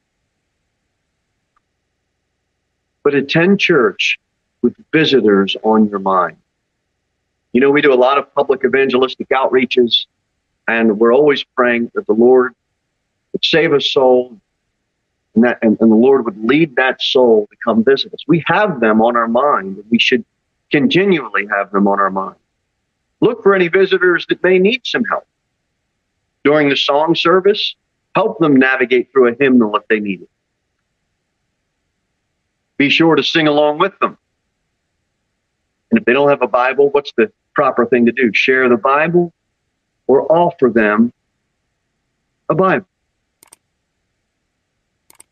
But 3.02 3.14
attend 3.14 3.60
church 3.60 4.18
with 4.60 4.74
visitors 4.92 5.56
on 5.62 5.88
your 5.88 5.98
mind. 5.98 6.36
You 7.52 7.60
know, 7.60 7.70
we 7.70 7.80
do 7.80 7.92
a 7.92 7.94
lot 7.94 8.18
of 8.18 8.34
public 8.34 8.64
evangelistic 8.64 9.28
outreaches, 9.28 10.06
and 10.66 10.98
we're 10.98 11.14
always 11.14 11.44
praying 11.44 11.92
that 11.94 12.06
the 12.06 12.14
Lord 12.14 12.54
would 13.32 13.44
save 13.44 13.72
a 13.72 13.80
soul 13.80 14.40
and, 15.34 15.44
that, 15.44 15.58
and, 15.62 15.76
and 15.80 15.90
the 15.92 15.96
Lord 15.96 16.24
would 16.24 16.42
lead 16.44 16.76
that 16.76 17.02
soul 17.02 17.46
to 17.50 17.56
come 17.62 17.84
visit 17.84 18.14
us. 18.14 18.20
We 18.26 18.42
have 18.46 18.80
them 18.80 19.02
on 19.02 19.16
our 19.16 19.28
mind, 19.28 19.76
and 19.76 19.84
we 19.90 19.98
should 19.98 20.24
continually 20.71 21.47
have 21.47 21.71
them 21.71 21.87
on 21.87 22.00
our 22.00 22.11
mind. 22.11 22.37
Look 23.21 23.42
for 23.42 23.54
any 23.54 23.68
visitors 23.68 24.26
that 24.28 24.42
may 24.42 24.59
need 24.59 24.83
some 24.85 25.04
help. 25.04 25.26
During 26.44 26.68
the 26.68 26.76
song 26.76 27.14
service, 27.14 27.75
help 28.14 28.38
them 28.38 28.56
navigate 28.56 29.11
through 29.12 29.28
a 29.28 29.37
hymnal 29.38 29.76
if 29.76 29.87
they 29.88 30.00
need 30.00 30.23
it. 30.23 30.30
Be 32.76 32.90
sure 32.90 33.14
to 33.14 33.23
sing 33.23 33.47
along 33.47 33.78
with 33.78 33.99
them. 34.00 34.18
And 35.90 35.99
if 35.99 36.04
they 36.04 36.12
don't 36.12 36.28
have 36.28 36.42
a 36.42 36.49
Bible, 36.49 36.90
what's 36.90 37.12
the 37.16 37.33
proper 37.54 37.87
thing 37.87 38.06
to 38.06 38.12
do? 38.12 38.30
Share 38.35 38.68
the 38.68 38.76
Bible 38.76 39.33
or 40.06 40.30
offer 40.30 40.68
them 40.68 41.12
a 42.49 42.54
Bible. 42.54 42.87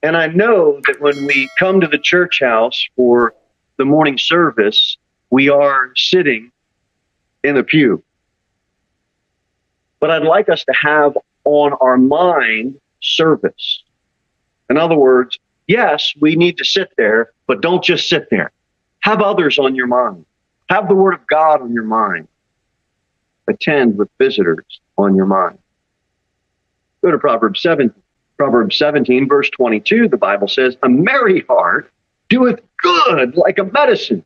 And 0.03 0.17
I 0.17 0.29
know 0.29 0.81
that 0.87 1.01
when 1.01 1.27
we 1.27 1.49
come 1.59 1.81
to 1.81 1.87
the 1.87 1.99
church 1.99 2.41
house 2.41 2.89
for 2.97 3.35
the 3.77 3.85
morning 3.85 4.19
service, 4.19 4.97
we 5.33 5.49
are 5.49 5.91
sitting 5.97 6.53
in 7.43 7.55
the 7.55 7.65
pew. 7.65 8.05
But 9.99 10.11
I'd 10.11 10.25
like 10.25 10.51
us 10.51 10.63
to 10.65 10.75
have 10.79 11.17
on 11.45 11.73
our 11.81 11.97
mind 11.97 12.79
service. 13.01 13.83
In 14.69 14.77
other 14.77 14.95
words, 14.95 15.39
yes, 15.67 16.13
we 16.21 16.37
need 16.37 16.59
to 16.59 16.65
sit 16.65 16.93
there, 16.99 17.33
but 17.47 17.63
don't 17.63 17.83
just 17.83 18.11
sit 18.11 18.29
there. 18.31 18.53
Have 19.01 19.23
others 19.23 19.59
on 19.59 19.75
your 19.75 19.87
mind. 19.87 20.27
Have 20.69 20.89
the 20.89 20.95
Word 20.95 21.15
of 21.15 21.27
God 21.27 21.63
on 21.63 21.73
your 21.73 21.85
mind. 21.85 22.29
Attend 23.49 23.97
with 23.97 24.11
visitors 24.19 24.81
on 24.99 25.17
your 25.17 25.27
mind. 25.27 25.59
Go 27.03 27.11
to 27.11 27.19
Proverbs 27.19 27.63
7, 27.63 27.93
Proverbs 28.37 28.77
17, 28.77 29.29
verse 29.29 29.49
22. 29.49 30.09
The 30.09 30.17
Bible 30.19 30.47
says, 30.47 30.77
A 30.83 30.91
merry 30.91 31.41
heart 31.49 31.91
doeth 32.29 32.61
good 32.83 33.35
like 33.37 33.59
a 33.59 33.65
medicine, 33.65 34.25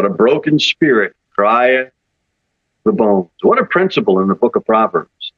but 0.00 0.10
a 0.10 0.14
broken 0.14 0.58
spirit 0.58 1.14
crieth 1.28 1.92
the 2.84 2.92
bones. 2.92 3.28
What 3.42 3.58
a 3.58 3.66
principle 3.66 4.18
in 4.20 4.28
the 4.28 4.34
book 4.34 4.56
of 4.56 4.64
Proverbs. 4.64 5.32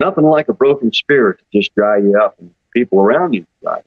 Nothing 0.00 0.24
like 0.24 0.48
a 0.48 0.52
broken 0.52 0.92
spirit 0.92 1.38
to 1.38 1.44
just 1.56 1.72
dry 1.76 1.98
you 1.98 2.20
up 2.20 2.34
and 2.40 2.52
people 2.72 2.98
around 2.98 3.34
you 3.34 3.46
dry. 3.62 3.80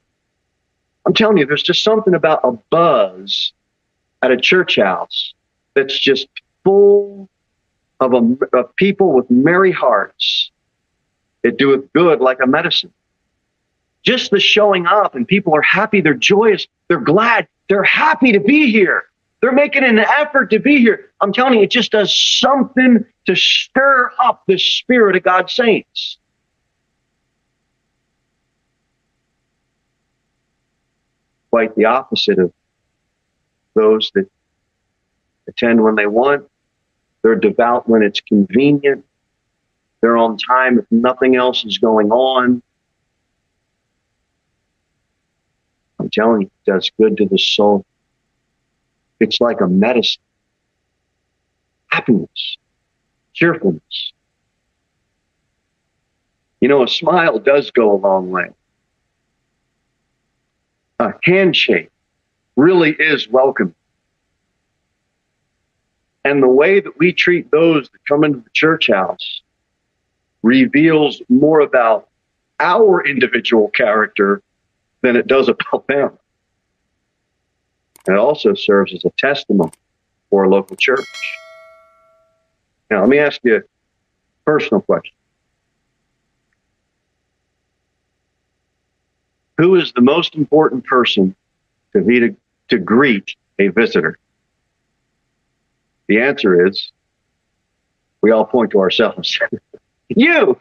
I'm 1.05 1.13
telling 1.13 1.35
you, 1.35 1.45
there's 1.45 1.63
just 1.63 1.83
something 1.83 2.13
about 2.13 2.39
a 2.45 2.53
buzz 2.69 3.51
at 4.21 4.31
a 4.31 4.37
church 4.37 4.77
house 4.77 5.33
that's 5.73 5.99
just 5.99 6.29
full 6.63 7.27
of, 7.99 8.13
a, 8.13 8.37
of 8.57 8.73
people 8.77 9.11
with 9.11 9.29
merry 9.29 9.73
hearts. 9.73 10.49
It 11.43 11.57
doeth 11.57 11.91
good 11.91 12.21
like 12.21 12.37
a 12.41 12.47
medicine. 12.47 12.93
Just 14.03 14.31
the 14.31 14.39
showing 14.39 14.85
up 14.85 15.13
and 15.13 15.27
people 15.27 15.53
are 15.53 15.61
happy, 15.61 15.99
they're 15.99 16.13
joyous, 16.13 16.65
they're 16.87 17.01
glad. 17.01 17.49
They're 17.69 17.83
happy 17.83 18.31
to 18.31 18.39
be 18.39 18.71
here. 18.71 19.05
They're 19.41 19.51
making 19.51 19.83
an 19.83 19.99
effort 19.99 20.49
to 20.51 20.59
be 20.59 20.79
here. 20.79 21.11
I'm 21.21 21.31
telling 21.31 21.55
you, 21.55 21.63
it 21.63 21.71
just 21.71 21.91
does 21.91 22.13
something 22.13 23.05
to 23.25 23.35
stir 23.35 24.11
up 24.23 24.43
the 24.47 24.57
spirit 24.57 25.15
of 25.15 25.23
God's 25.23 25.53
saints. 25.53 26.17
Quite 31.49 31.75
the 31.75 31.85
opposite 31.85 32.39
of 32.39 32.51
those 33.75 34.11
that 34.15 34.29
attend 35.47 35.83
when 35.83 35.95
they 35.95 36.07
want. 36.07 36.49
They're 37.21 37.35
devout 37.35 37.87
when 37.87 38.01
it's 38.01 38.21
convenient. 38.21 39.05
They're 40.01 40.17
on 40.17 40.37
time 40.37 40.79
if 40.79 40.85
nothing 40.91 41.35
else 41.35 41.65
is 41.65 41.77
going 41.77 42.11
on. 42.11 42.61
I'm 46.07 46.11
telling 46.11 46.41
you, 46.43 46.51
does 46.65 46.89
good 46.97 47.17
to 47.17 47.25
the 47.25 47.37
soul. 47.37 47.85
It's 49.19 49.41
like 49.41 49.59
a 49.59 49.67
medicine. 49.67 50.21
Happiness, 51.87 52.57
cheerfulness. 53.33 54.13
You 56.61 56.69
know, 56.69 56.81
a 56.81 56.87
smile 56.87 57.39
does 57.39 57.71
go 57.71 57.91
a 57.91 57.99
long 57.99 58.31
way. 58.31 58.47
A 60.99 61.13
handshake 61.23 61.89
really 62.55 62.91
is 62.91 63.27
welcome. 63.27 63.75
And 66.23 66.41
the 66.41 66.47
way 66.47 66.79
that 66.79 66.97
we 66.97 67.11
treat 67.11 67.51
those 67.51 67.89
that 67.89 67.99
come 68.07 68.23
into 68.23 68.39
the 68.39 68.49
church 68.53 68.87
house 68.87 69.41
reveals 70.41 71.21
more 71.27 71.59
about 71.59 72.07
our 72.61 73.05
individual 73.05 73.69
character 73.69 74.41
than 75.01 75.15
it 75.15 75.27
does 75.27 75.49
about 75.49 75.87
them. 75.87 76.17
And 78.05 78.15
it 78.15 78.19
also 78.19 78.53
serves 78.53 78.93
as 78.93 79.03
a 79.05 79.11
testimony 79.17 79.71
for 80.29 80.43
a 80.43 80.49
local 80.49 80.75
church. 80.77 81.41
Now, 82.89 83.01
let 83.01 83.09
me 83.09 83.19
ask 83.19 83.39
you 83.43 83.57
a 83.57 83.61
personal 84.45 84.81
question. 84.81 85.13
Who 89.57 89.75
is 89.75 89.91
the 89.93 90.01
most 90.01 90.35
important 90.35 90.85
person 90.85 91.35
to, 91.93 92.03
to, 92.03 92.35
to 92.69 92.77
greet 92.77 93.35
a 93.59 93.69
visitor? 93.69 94.17
The 96.07 96.21
answer 96.21 96.67
is 96.67 96.91
we 98.21 98.31
all 98.31 98.45
point 98.45 98.71
to 98.71 98.79
ourselves. 98.79 99.39
you! 100.09 100.57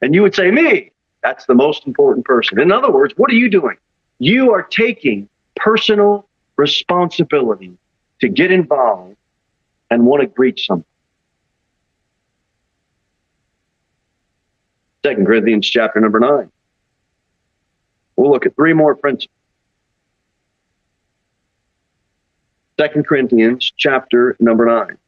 And 0.00 0.14
you 0.14 0.22
would 0.22 0.34
say, 0.34 0.50
me. 0.50 0.91
That's 1.22 1.46
the 1.46 1.54
most 1.54 1.86
important 1.86 2.26
person. 2.26 2.60
In 2.60 2.72
other 2.72 2.90
words, 2.90 3.14
what 3.16 3.30
are 3.30 3.34
you 3.34 3.48
doing? 3.48 3.76
You 4.18 4.52
are 4.52 4.62
taking 4.62 5.28
personal 5.56 6.28
responsibility 6.56 7.76
to 8.20 8.28
get 8.28 8.50
involved 8.50 9.16
and 9.90 10.06
want 10.06 10.22
to 10.22 10.26
greet 10.26 10.58
someone. 10.58 10.84
Second 15.04 15.26
Corinthians 15.26 15.68
chapter 15.68 16.00
number 16.00 16.20
nine. 16.20 16.50
We'll 18.16 18.30
look 18.30 18.46
at 18.46 18.54
three 18.54 18.72
more 18.72 18.94
principles. 18.94 19.34
Second 22.78 23.06
Corinthians 23.06 23.72
chapter 23.76 24.36
number 24.38 24.66
nine. 24.66 24.98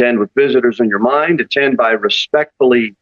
Attend 0.00 0.18
with 0.18 0.30
visitors 0.34 0.80
in 0.80 0.88
your 0.88 0.98
mind. 0.98 1.42
Attend 1.42 1.76
by 1.76 1.90
respectfully 1.90 2.96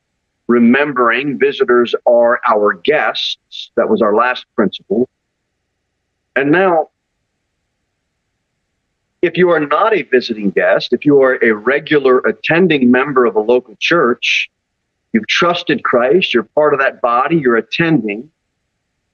remembering 0.48 1.38
visitors 1.38 1.94
are 2.06 2.40
our 2.44 2.74
guests. 2.74 3.70
That 3.76 3.88
was 3.88 4.02
our 4.02 4.16
last 4.16 4.46
principle. 4.56 5.08
And 6.34 6.50
now, 6.50 6.88
if 9.22 9.36
you 9.36 9.50
are 9.50 9.60
not 9.60 9.94
a 9.94 10.02
visiting 10.02 10.50
guest, 10.50 10.92
if 10.92 11.04
you 11.04 11.22
are 11.22 11.38
a 11.40 11.52
regular 11.52 12.18
attending 12.18 12.90
member 12.90 13.26
of 13.26 13.36
a 13.36 13.40
local 13.40 13.76
church, 13.78 14.50
you've 15.12 15.28
trusted 15.28 15.84
Christ, 15.84 16.34
you're 16.34 16.42
part 16.42 16.74
of 16.74 16.80
that 16.80 17.00
body, 17.00 17.36
you're 17.36 17.56
attending, 17.56 18.28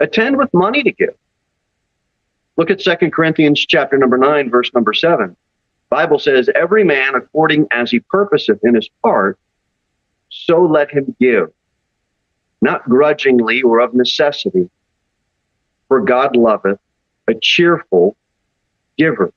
attend 0.01 0.39
with 0.39 0.55
money 0.55 0.83
to 0.83 0.91
give. 0.91 1.15
Look 2.57 2.71
at 2.71 2.81
Second 2.81 3.13
Corinthians 3.13 3.61
chapter 3.61 3.99
number 3.99 4.17
9 4.17 4.49
verse 4.49 4.73
number 4.73 4.95
7. 4.95 5.37
Bible 5.95 6.19
says 6.19 6.49
every 6.55 6.83
man 6.83 7.15
according 7.15 7.69
as 7.71 7.91
he 7.91 8.01
purposeth 8.01 8.59
in 8.65 8.75
his 8.75 8.89
heart 9.05 9.39
so 10.29 10.65
let 10.65 10.91
him 10.91 11.15
give 11.21 11.53
not 12.61 12.89
grudgingly 12.89 13.63
or 13.63 13.79
of 13.79 13.95
necessity 13.95 14.69
for 15.87 16.01
God 16.01 16.35
loveth 16.35 16.81
a 17.29 17.35
cheerful 17.41 18.17
giver. 18.99 19.33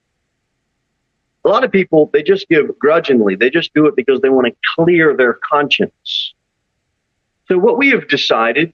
A 1.46 1.48
lot 1.48 1.64
of 1.64 1.72
people, 1.72 2.10
they 2.12 2.24
just 2.24 2.50
give 2.50 2.78
grudgingly. 2.80 3.36
They 3.36 3.50
just 3.50 3.74
do 3.74 3.86
it 3.86 3.96
because 3.96 4.22
they 4.22 4.30
want 4.30 4.48
to 4.48 4.56
clear 4.76 5.16
their 5.16 5.34
conscience. 5.34 6.34
So, 7.48 7.58
what 7.58 7.78
we 7.78 7.90
have 7.90 8.08
decided, 8.08 8.74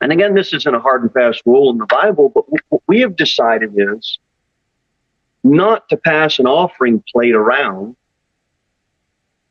and 0.00 0.10
again, 0.10 0.34
this 0.34 0.52
isn't 0.54 0.74
a 0.74 0.80
hard 0.80 1.02
and 1.02 1.12
fast 1.12 1.42
rule 1.44 1.70
in 1.70 1.78
the 1.78 1.86
Bible, 1.86 2.30
but 2.30 2.44
what 2.70 2.82
we 2.88 3.00
have 3.00 3.16
decided 3.16 3.74
is 3.76 4.18
not 5.44 5.88
to 5.88 5.96
pass 5.96 6.38
an 6.38 6.46
offering 6.46 7.02
plate 7.12 7.34
around 7.34 7.96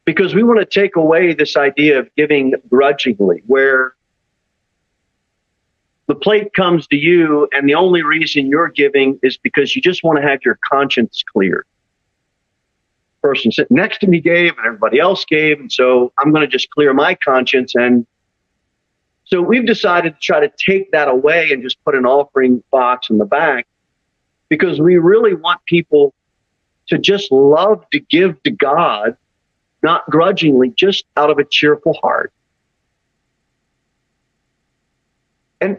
because 0.06 0.34
we 0.34 0.44
want 0.44 0.60
to 0.60 0.66
take 0.66 0.96
away 0.96 1.34
this 1.34 1.56
idea 1.56 2.00
of 2.00 2.10
giving 2.16 2.54
grudgingly, 2.70 3.44
where 3.46 3.94
the 6.08 6.16
plate 6.16 6.54
comes 6.54 6.88
to 6.88 6.96
you, 6.96 7.48
and 7.52 7.70
the 7.70 7.76
only 7.76 8.02
reason 8.02 8.48
you're 8.48 8.70
giving 8.70 9.20
is 9.24 9.38
because 9.38 9.76
you 9.76 9.82
just 9.82 10.04
want 10.04 10.20
to 10.20 10.28
have 10.28 10.40
your 10.44 10.58
conscience 10.70 11.24
cleared. 11.32 11.66
person 13.22 13.52
sitting 13.52 13.78
next 13.78 14.00
to 14.00 14.08
me 14.08 14.20
gave, 14.20 14.58
and 14.58 14.66
everybody 14.66 15.00
else 15.00 15.24
gave, 15.26 15.60
and 15.60 15.72
so 15.72 16.12
I'm 16.18 16.32
going 16.32 16.42
to 16.42 16.48
just 16.48 16.70
clear 16.72 16.94
my 16.94 17.16
conscience. 17.16 17.76
And 17.76 18.06
so 19.26 19.42
we've 19.42 19.66
decided 19.66 20.16
to 20.16 20.20
try 20.20 20.40
to 20.40 20.52
take 20.58 20.92
that 20.92 21.08
away 21.08 21.52
and 21.52 21.62
just 21.62 21.82
put 21.86 21.96
an 21.96 22.06
offering 22.06 22.64
box 22.72 23.10
in 23.10 23.18
the 23.18 23.26
back 23.26 23.68
because 24.52 24.82
we 24.82 24.98
really 24.98 25.34
want 25.34 25.64
people 25.64 26.14
to 26.88 26.98
just 26.98 27.32
love 27.32 27.90
to 27.92 28.02
give 28.02 28.44
to 28.44 28.52
God, 28.52 29.16
not 29.82 30.06
grudgingly, 30.10 30.74
just 30.76 31.06
out 31.16 31.30
of 31.30 31.38
a 31.38 31.46
cheerful 31.46 31.94
heart. 32.02 32.34
And 35.62 35.78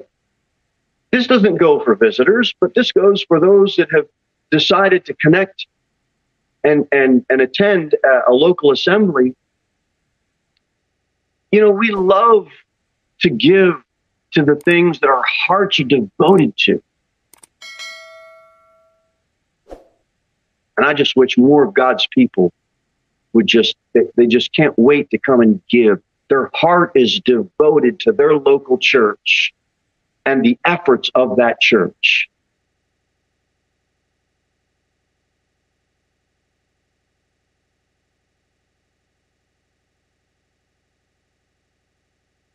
this 1.11 1.27
doesn't 1.27 1.57
go 1.57 1.85
for 1.85 1.95
visitors, 1.95 2.55
but 2.61 2.75
this 2.75 2.93
goes 2.93 3.23
for 3.23 3.39
those 3.39 3.77
that 3.77 3.93
have 3.93 4.07
decided 4.51 5.05
to 5.05 5.15
connect 5.17 5.67
and 6.65 6.89
and 6.93 7.27
and 7.29 7.43
attend 7.43 7.95
a, 8.03 8.31
a 8.31 8.33
local 8.33 8.73
assembly. 8.73 9.37
You 11.51 11.61
know, 11.61 11.71
we 11.71 11.91
love 11.91 12.49
to 13.21 13.29
give 13.29 13.75
to 14.31 14.43
the 14.43 14.57
things 14.57 15.01
that 15.01 15.11
our 15.11 15.25
hearts 15.47 15.79
are 15.79 15.85
devoted 15.85 16.57
to. 16.57 16.83
And 20.77 20.87
I 20.87 20.95
just 20.95 21.17
wish 21.17 21.37
more 21.37 21.65
of 21.65 21.75
God's 21.75 22.07
people 22.07 22.53
would 23.33 23.47
just, 23.47 23.77
they, 23.93 24.03
they 24.17 24.27
just 24.27 24.55
can't 24.55 24.79
wait 24.79 25.11
to 25.11 25.19
come 25.19 25.41
and 25.41 25.61
give. 25.69 26.03
Their 26.29 26.51
heart 26.55 26.93
is 26.95 27.21
devoted 27.21 28.01
to 28.01 28.13
their 28.13 28.35
local 28.37 28.79
church 28.79 29.53
and 30.25 30.43
the 30.43 30.59
efforts 30.65 31.11
of 31.15 31.37
that 31.37 31.61
church. 31.61 32.29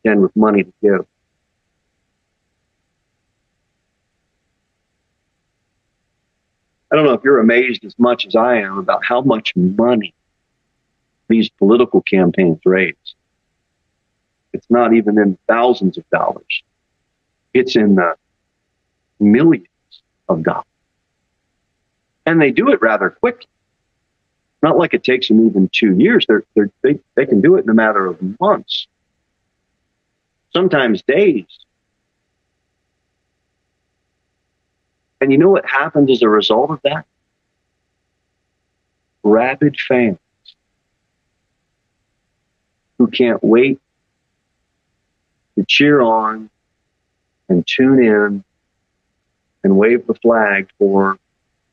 And 0.04 0.22
with 0.22 0.34
money 0.34 0.64
to 0.64 0.72
give. 0.80 1.06
I 6.90 6.96
don't 6.96 7.04
know 7.04 7.12
if 7.12 7.22
you're 7.24 7.40
amazed 7.40 7.84
as 7.84 7.98
much 7.98 8.26
as 8.26 8.34
I 8.34 8.60
am 8.60 8.78
about 8.78 9.04
how 9.04 9.20
much 9.20 9.54
money 9.56 10.14
these 11.28 11.50
political 11.50 12.00
campaigns 12.00 12.60
raise. 12.64 12.94
It's 14.52 14.68
not 14.70 14.94
even 14.94 15.18
in 15.18 15.36
thousands 15.46 15.98
of 15.98 16.08
dollars 16.10 16.62
it's 17.54 17.76
in 17.76 17.96
the 17.96 18.14
millions 19.20 19.66
of 20.28 20.42
dollars. 20.42 20.64
And 22.26 22.40
they 22.40 22.50
do 22.50 22.70
it 22.70 22.80
rather 22.80 23.10
quickly. 23.10 23.48
Not 24.62 24.76
like 24.76 24.92
it 24.92 25.04
takes 25.04 25.28
them 25.28 25.46
even 25.46 25.70
two 25.72 25.96
years. 25.96 26.26
They're, 26.26 26.44
they're, 26.54 26.70
they, 26.82 26.98
they 27.14 27.26
can 27.26 27.40
do 27.40 27.56
it 27.56 27.64
in 27.64 27.70
a 27.70 27.74
matter 27.74 28.06
of 28.06 28.18
months, 28.40 28.88
sometimes 30.52 31.02
days. 31.02 31.46
And 35.20 35.32
you 35.32 35.38
know 35.38 35.50
what 35.50 35.66
happens 35.66 36.10
as 36.10 36.22
a 36.22 36.28
result 36.28 36.70
of 36.70 36.80
that? 36.84 37.04
Rabid 39.22 39.76
fans 39.86 40.18
who 42.98 43.08
can't 43.08 43.42
wait 43.42 43.80
to 45.56 45.64
cheer 45.66 46.00
on 46.00 46.50
and 47.48 47.66
tune 47.66 48.02
in 48.02 48.44
and 49.64 49.76
wave 49.76 50.06
the 50.06 50.14
flag 50.14 50.68
for 50.78 51.18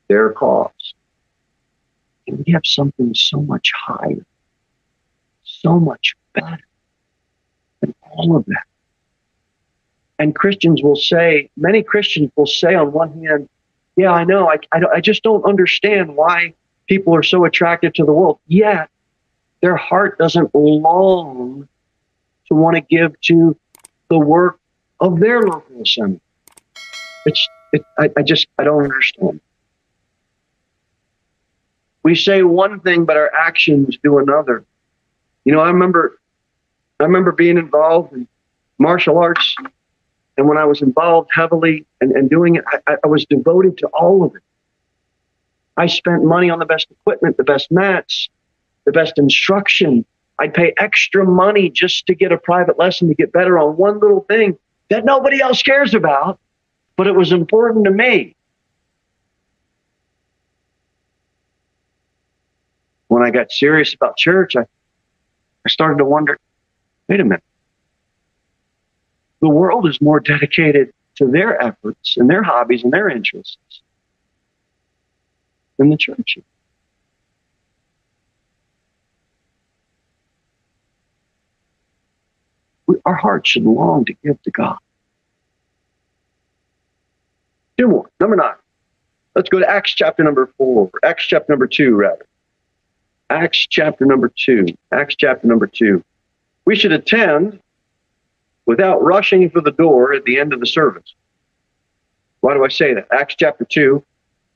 their 0.08 0.32
cause. 0.32 0.94
And 2.26 2.42
we 2.44 2.52
have 2.52 2.62
something 2.64 3.14
so 3.14 3.40
much 3.40 3.70
higher, 3.74 4.24
so 5.44 5.78
much 5.78 6.14
better 6.32 6.58
than 7.80 7.94
all 8.02 8.36
of 8.36 8.44
that. 8.46 8.64
And 10.18 10.34
Christians 10.34 10.82
will 10.82 10.96
say, 10.96 11.50
many 11.56 11.82
Christians 11.82 12.30
will 12.36 12.46
say 12.46 12.74
on 12.74 12.92
one 12.92 13.22
hand, 13.22 13.48
yeah, 13.96 14.12
I 14.12 14.24
know, 14.24 14.48
I, 14.50 14.56
I, 14.72 14.80
I 14.96 15.00
just 15.00 15.22
don't 15.22 15.44
understand 15.44 16.16
why 16.16 16.54
people 16.86 17.14
are 17.14 17.22
so 17.22 17.44
attracted 17.44 17.94
to 17.96 18.04
the 18.04 18.12
world. 18.12 18.38
Yet 18.46 18.88
their 19.60 19.76
heart 19.76 20.18
doesn't 20.18 20.54
long 20.54 21.68
to 22.48 22.54
want 22.54 22.76
to 22.76 22.80
give 22.80 23.20
to 23.22 23.56
the 24.08 24.18
work 24.18 24.58
of 25.00 25.18
their 25.18 25.42
local 25.42 25.82
assembly. 25.82 26.20
It's, 27.24 27.48
it, 27.72 27.86
I, 27.98 28.10
I 28.16 28.22
just, 28.22 28.46
I 28.58 28.64
don't 28.64 28.84
understand. 28.84 29.40
We 32.02 32.14
say 32.14 32.42
one 32.42 32.80
thing, 32.80 33.04
but 33.04 33.16
our 33.16 33.34
actions 33.34 33.98
do 34.02 34.18
another. 34.18 34.64
You 35.44 35.52
know, 35.52 35.60
I 35.60 35.68
remember, 35.68 36.18
I 37.00 37.04
remember 37.04 37.32
being 37.32 37.58
involved 37.58 38.12
in 38.12 38.28
martial 38.78 39.18
arts 39.18 39.56
And 40.36 40.48
when 40.48 40.58
I 40.58 40.64
was 40.64 40.82
involved 40.82 41.30
heavily 41.32 41.86
and, 42.00 42.12
and 42.12 42.28
doing 42.28 42.56
it, 42.56 42.64
I, 42.86 42.96
I 43.02 43.06
was 43.06 43.24
devoted 43.24 43.78
to 43.78 43.86
all 43.88 44.24
of 44.24 44.34
it. 44.34 44.42
I 45.76 45.86
spent 45.86 46.24
money 46.24 46.50
on 46.50 46.58
the 46.58 46.66
best 46.66 46.90
equipment, 46.90 47.36
the 47.36 47.44
best 47.44 47.70
mats, 47.70 48.28
the 48.84 48.92
best 48.92 49.18
instruction. 49.18 50.04
I'd 50.38 50.54
pay 50.54 50.74
extra 50.78 51.24
money 51.24 51.70
just 51.70 52.06
to 52.06 52.14
get 52.14 52.32
a 52.32 52.38
private 52.38 52.78
lesson 52.78 53.08
to 53.08 53.14
get 53.14 53.32
better 53.32 53.58
on 53.58 53.76
one 53.76 53.98
little 54.00 54.20
thing 54.22 54.58
that 54.88 55.04
nobody 55.04 55.40
else 55.40 55.62
cares 55.62 55.94
about, 55.94 56.38
but 56.96 57.06
it 57.06 57.14
was 57.14 57.32
important 57.32 57.84
to 57.86 57.90
me. 57.90 58.34
When 63.08 63.22
I 63.22 63.30
got 63.30 63.50
serious 63.50 63.94
about 63.94 64.16
church, 64.16 64.56
I, 64.56 64.62
I 64.62 65.68
started 65.68 65.98
to 65.98 66.04
wonder 66.04 66.38
wait 67.08 67.20
a 67.20 67.24
minute. 67.24 67.42
The 69.46 69.50
world 69.50 69.86
is 69.86 70.00
more 70.00 70.18
dedicated 70.18 70.92
to 71.18 71.28
their 71.28 71.62
efforts 71.62 72.16
and 72.16 72.28
their 72.28 72.42
hobbies 72.42 72.82
and 72.82 72.92
their 72.92 73.08
interests 73.08 73.80
than 75.78 75.88
the 75.88 75.96
church. 75.96 76.38
We, 82.88 82.96
our 83.04 83.14
hearts 83.14 83.50
should 83.50 83.62
long 83.62 84.04
to 84.06 84.14
give 84.14 84.42
to 84.42 84.50
God. 84.50 84.78
Two 87.78 87.86
more. 87.86 88.10
Number 88.18 88.34
nine. 88.34 88.54
Let's 89.36 89.48
go 89.48 89.60
to 89.60 89.70
Acts 89.70 89.94
chapter 89.94 90.24
number 90.24 90.50
four, 90.58 90.90
Acts 91.04 91.24
chapter 91.24 91.52
number 91.52 91.68
two, 91.68 91.94
rather. 91.94 92.26
Acts 93.30 93.64
chapter 93.70 94.06
number 94.06 94.28
two. 94.28 94.66
Acts 94.90 95.14
chapter 95.14 95.46
number 95.46 95.68
two. 95.68 96.02
We 96.64 96.74
should 96.74 96.90
attend 96.90 97.60
without 98.66 99.02
rushing 99.02 99.48
for 99.48 99.60
the 99.60 99.70
door 99.70 100.12
at 100.12 100.24
the 100.24 100.38
end 100.38 100.52
of 100.52 100.60
the 100.60 100.66
service. 100.66 101.14
Why 102.40 102.54
do 102.54 102.64
I 102.64 102.68
say 102.68 102.94
that? 102.94 103.08
Acts 103.12 103.36
chapter 103.38 103.64
2, 103.64 104.04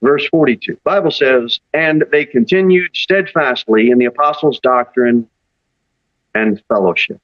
verse 0.02 0.26
42. 0.28 0.78
Bible 0.84 1.10
says, 1.10 1.60
And 1.72 2.04
they 2.12 2.24
continued 2.24 2.94
steadfastly 2.94 3.90
in 3.90 3.98
the 3.98 4.04
apostles' 4.04 4.60
doctrine 4.60 5.28
and 6.34 6.62
fellowship 6.68 7.20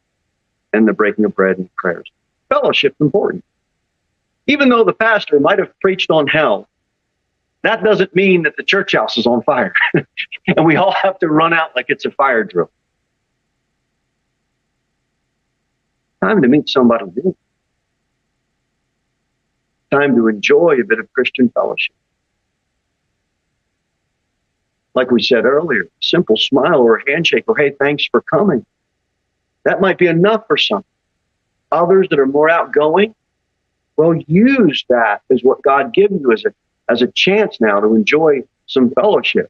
and 0.73 0.89
the 0.89 0.93
breaking 0.93 1.25
of 1.25 1.35
bread 1.35 1.59
and 1.59 1.75
prayers. 1.77 2.11
Fellowship's 2.49 3.01
important. 3.01 3.45
Even 4.47 4.69
though 4.69 4.85
the 4.85 4.93
pastor 4.93 5.41
might 5.41 5.59
have 5.59 5.79
preached 5.81 6.11
on 6.11 6.27
hell, 6.27 6.69
that 7.63 7.83
doesn't 7.83 8.15
mean 8.15 8.45
that 8.45 8.57
the 8.57 8.63
church 8.63 8.93
house 8.93 9.19
is 9.19 9.27
on 9.27 9.43
fire 9.43 9.75
and 9.95 10.65
we 10.65 10.77
all 10.77 10.93
have 10.93 11.19
to 11.19 11.29
run 11.29 11.53
out 11.53 11.75
like 11.75 11.87
it's 11.89 12.05
a 12.05 12.11
fire 12.13 12.45
drill. 12.45 12.71
Time 16.27 16.43
to 16.43 16.49
meet 16.49 16.69
somebody 16.69 17.05
new. 17.15 17.37
Time 19.93 20.17
to 20.17 20.27
enjoy 20.27 20.77
a 20.81 20.85
bit 20.85 20.99
of 20.99 21.13
Christian 21.13 21.51
fellowship. 21.51 21.95
Like 24.95 25.13
we 25.13 25.23
said 25.23 25.45
earlier, 25.45 25.89
simple 26.03 26.37
smile 26.37 26.81
or 26.81 26.97
a 26.97 27.09
handshake 27.09 27.45
or 27.47 27.57
hey, 27.57 27.77
thanks 27.79 28.07
for 28.11 28.23
coming. 28.23 28.67
That 29.63 29.81
might 29.81 29.99
be 29.99 30.09
enough 30.09 30.49
for 30.49 30.57
some. 30.57 30.85
Others 31.71 32.09
that 32.11 32.19
are 32.19 32.27
more 32.27 32.51
outgoing, 32.51 33.15
well, 33.97 34.17
use 34.27 34.85
that 34.89 35.23
as 35.31 35.45
what 35.45 35.63
God 35.63 35.95
gives 35.95 36.21
you 36.21 36.33
as 36.33 36.45
a 36.45 36.53
as 36.89 37.03
a 37.03 37.07
chance 37.07 37.61
now 37.61 37.79
to 37.79 37.95
enjoy 37.95 38.43
some 38.67 38.91
fellowship. 38.91 39.49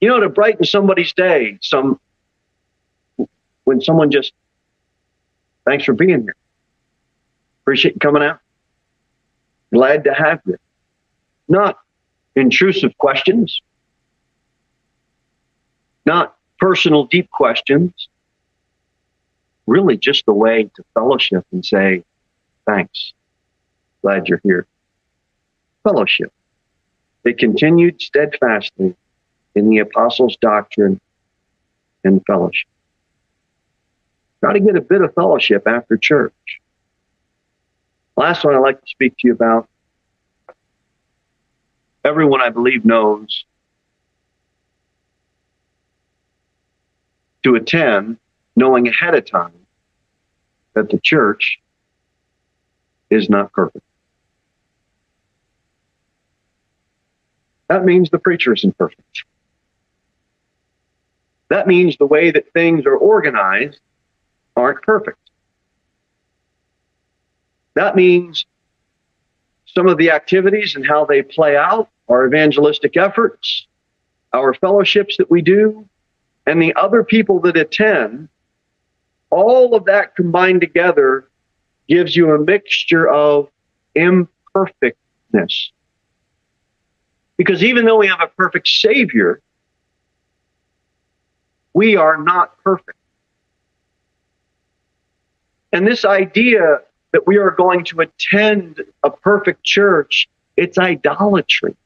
You 0.00 0.10
know, 0.10 0.20
to 0.20 0.28
brighten 0.28 0.64
somebody's 0.64 1.12
day, 1.12 1.58
some 1.60 1.98
when 3.64 3.80
someone 3.80 4.12
just 4.12 4.32
thanks 5.64 5.84
for 5.84 5.92
being 5.92 6.22
here. 6.22 6.36
Appreciate 7.62 7.94
you 7.94 8.00
coming 8.00 8.22
out. 8.22 8.40
Glad 9.72 10.04
to 10.04 10.14
have 10.14 10.40
you. 10.46 10.56
Not 11.48 11.78
intrusive 12.34 12.96
questions, 12.98 13.60
not 16.06 16.36
personal 16.58 17.04
deep 17.04 17.30
questions, 17.30 18.08
really 19.66 19.96
just 19.96 20.24
a 20.28 20.32
way 20.32 20.64
to 20.76 20.84
fellowship 20.94 21.44
and 21.52 21.64
say, 21.64 22.02
thanks. 22.66 23.12
Glad 24.02 24.28
you're 24.28 24.40
here. 24.42 24.66
Fellowship. 25.82 26.32
They 27.24 27.32
continued 27.34 28.00
steadfastly 28.00 28.96
in 29.54 29.68
the 29.68 29.78
apostles' 29.78 30.36
doctrine 30.40 31.00
and 32.04 32.24
fellowship. 32.26 32.68
Try 34.40 34.52
to 34.52 34.60
get 34.60 34.76
a 34.76 34.80
bit 34.80 35.02
of 35.02 35.14
fellowship 35.14 35.66
after 35.66 35.96
church. 35.96 36.60
Last 38.16 38.44
one 38.44 38.54
I'd 38.54 38.58
like 38.58 38.80
to 38.80 38.86
speak 38.86 39.16
to 39.18 39.28
you 39.28 39.32
about. 39.32 39.68
Everyone, 42.04 42.40
I 42.40 42.50
believe, 42.50 42.84
knows 42.84 43.44
to 47.44 47.54
attend, 47.54 48.18
knowing 48.56 48.88
ahead 48.88 49.14
of 49.14 49.24
time 49.24 49.52
that 50.74 50.90
the 50.90 50.98
church 50.98 51.60
is 53.10 53.28
not 53.30 53.52
perfect. 53.52 53.84
That 57.68 57.84
means 57.84 58.10
the 58.10 58.18
preacher 58.18 58.52
isn't 58.52 58.76
perfect. 58.78 59.24
That 61.48 61.66
means 61.66 61.96
the 61.96 62.06
way 62.06 62.30
that 62.30 62.52
things 62.52 62.86
are 62.86 62.96
organized 62.96 63.80
aren't 64.58 64.82
perfect. 64.82 65.18
That 67.74 67.96
means 67.96 68.44
some 69.66 69.86
of 69.86 69.98
the 69.98 70.10
activities 70.10 70.74
and 70.74 70.86
how 70.86 71.04
they 71.04 71.22
play 71.22 71.56
out, 71.56 71.88
our 72.08 72.26
evangelistic 72.26 72.96
efforts, 72.96 73.66
our 74.32 74.54
fellowships 74.54 75.16
that 75.18 75.30
we 75.30 75.42
do, 75.42 75.88
and 76.46 76.60
the 76.60 76.74
other 76.74 77.04
people 77.04 77.40
that 77.40 77.56
attend, 77.56 78.28
all 79.30 79.74
of 79.74 79.84
that 79.84 80.16
combined 80.16 80.60
together 80.60 81.28
gives 81.88 82.16
you 82.16 82.30
a 82.30 82.38
mixture 82.38 83.08
of 83.08 83.48
imperfectness. 83.94 85.70
Because 87.36 87.62
even 87.62 87.84
though 87.84 87.98
we 87.98 88.08
have 88.08 88.20
a 88.20 88.28
perfect 88.28 88.66
Savior, 88.66 89.40
we 91.72 91.96
are 91.96 92.16
not 92.16 92.58
perfect. 92.64 92.97
And 95.72 95.86
this 95.86 96.04
idea 96.04 96.80
that 97.12 97.26
we 97.26 97.36
are 97.36 97.50
going 97.50 97.84
to 97.86 98.00
attend 98.00 98.82
a 99.02 99.10
perfect 99.10 99.64
church, 99.64 100.28
it's 100.56 100.78
idolatry. 100.78 101.76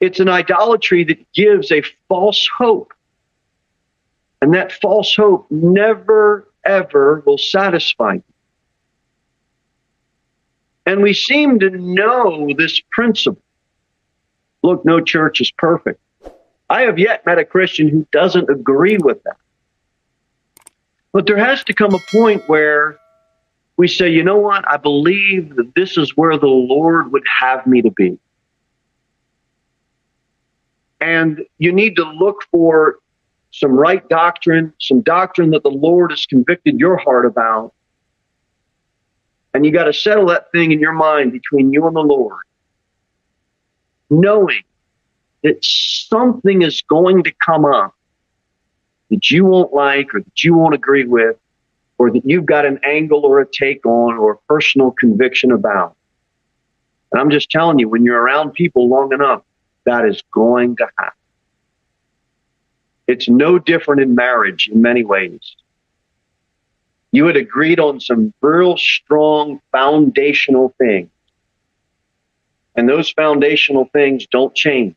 It's 0.00 0.20
an 0.20 0.28
idolatry 0.28 1.04
that 1.04 1.32
gives 1.32 1.72
a 1.72 1.82
false 2.08 2.48
hope. 2.56 2.92
And 4.42 4.52
that 4.54 4.72
false 4.72 5.14
hope 5.14 5.46
never, 5.50 6.46
ever 6.64 7.22
will 7.24 7.38
satisfy 7.38 8.14
you. 8.14 8.24
And 10.86 11.02
we 11.02 11.14
seem 11.14 11.58
to 11.60 11.70
know 11.70 12.50
this 12.56 12.80
principle. 12.90 13.40
Look, 14.62 14.84
no 14.84 15.00
church 15.00 15.40
is 15.40 15.50
perfect. 15.50 16.00
I 16.68 16.82
have 16.82 16.98
yet 16.98 17.24
met 17.24 17.38
a 17.38 17.44
Christian 17.44 17.88
who 17.88 18.06
doesn't 18.12 18.50
agree 18.50 18.98
with 18.98 19.22
that. 19.24 19.36
But 21.14 21.26
there 21.26 21.38
has 21.38 21.62
to 21.64 21.72
come 21.72 21.94
a 21.94 22.00
point 22.00 22.42
where 22.46 22.98
we 23.76 23.86
say, 23.86 24.10
you 24.10 24.24
know 24.24 24.36
what? 24.36 24.68
I 24.68 24.76
believe 24.76 25.54
that 25.54 25.72
this 25.76 25.96
is 25.96 26.16
where 26.16 26.36
the 26.36 26.48
Lord 26.48 27.12
would 27.12 27.22
have 27.38 27.64
me 27.68 27.82
to 27.82 27.90
be. 27.92 28.18
And 31.00 31.46
you 31.58 31.72
need 31.72 31.94
to 31.96 32.04
look 32.04 32.42
for 32.50 32.98
some 33.52 33.72
right 33.72 34.06
doctrine, 34.08 34.72
some 34.80 35.02
doctrine 35.02 35.50
that 35.50 35.62
the 35.62 35.70
Lord 35.70 36.10
has 36.10 36.26
convicted 36.26 36.80
your 36.80 36.96
heart 36.96 37.26
about. 37.26 37.72
And 39.54 39.64
you 39.64 39.70
got 39.70 39.84
to 39.84 39.92
settle 39.92 40.26
that 40.26 40.50
thing 40.50 40.72
in 40.72 40.80
your 40.80 40.92
mind 40.92 41.30
between 41.30 41.72
you 41.72 41.86
and 41.86 41.94
the 41.94 42.00
Lord, 42.00 42.42
knowing 44.10 44.64
that 45.44 45.64
something 45.64 46.62
is 46.62 46.82
going 46.82 47.22
to 47.22 47.32
come 47.46 47.64
up 47.64 47.93
that 49.10 49.30
you 49.30 49.44
won't 49.44 49.72
like 49.72 50.14
or 50.14 50.20
that 50.20 50.44
you 50.44 50.54
won't 50.54 50.74
agree 50.74 51.04
with 51.04 51.36
or 51.98 52.10
that 52.10 52.24
you've 52.24 52.46
got 52.46 52.66
an 52.66 52.80
angle 52.84 53.24
or 53.24 53.40
a 53.40 53.46
take 53.46 53.84
on 53.86 54.14
or 54.14 54.32
a 54.32 54.38
personal 54.48 54.90
conviction 54.90 55.52
about. 55.52 55.96
And 57.12 57.20
I'm 57.20 57.30
just 57.30 57.50
telling 57.50 57.78
you, 57.78 57.88
when 57.88 58.04
you're 58.04 58.20
around 58.20 58.54
people 58.54 58.88
long 58.88 59.12
enough, 59.12 59.42
that 59.84 60.04
is 60.04 60.22
going 60.32 60.76
to 60.76 60.88
happen. 60.98 61.18
It's 63.06 63.28
no 63.28 63.58
different 63.58 64.00
in 64.00 64.14
marriage 64.14 64.68
in 64.72 64.80
many 64.80 65.04
ways. 65.04 65.56
You 67.12 67.26
had 67.26 67.36
agreed 67.36 67.78
on 67.78 68.00
some 68.00 68.32
real 68.40 68.76
strong 68.76 69.60
foundational 69.70 70.74
things. 70.78 71.10
And 72.74 72.88
those 72.88 73.10
foundational 73.10 73.88
things 73.92 74.26
don't 74.26 74.54
change. 74.54 74.96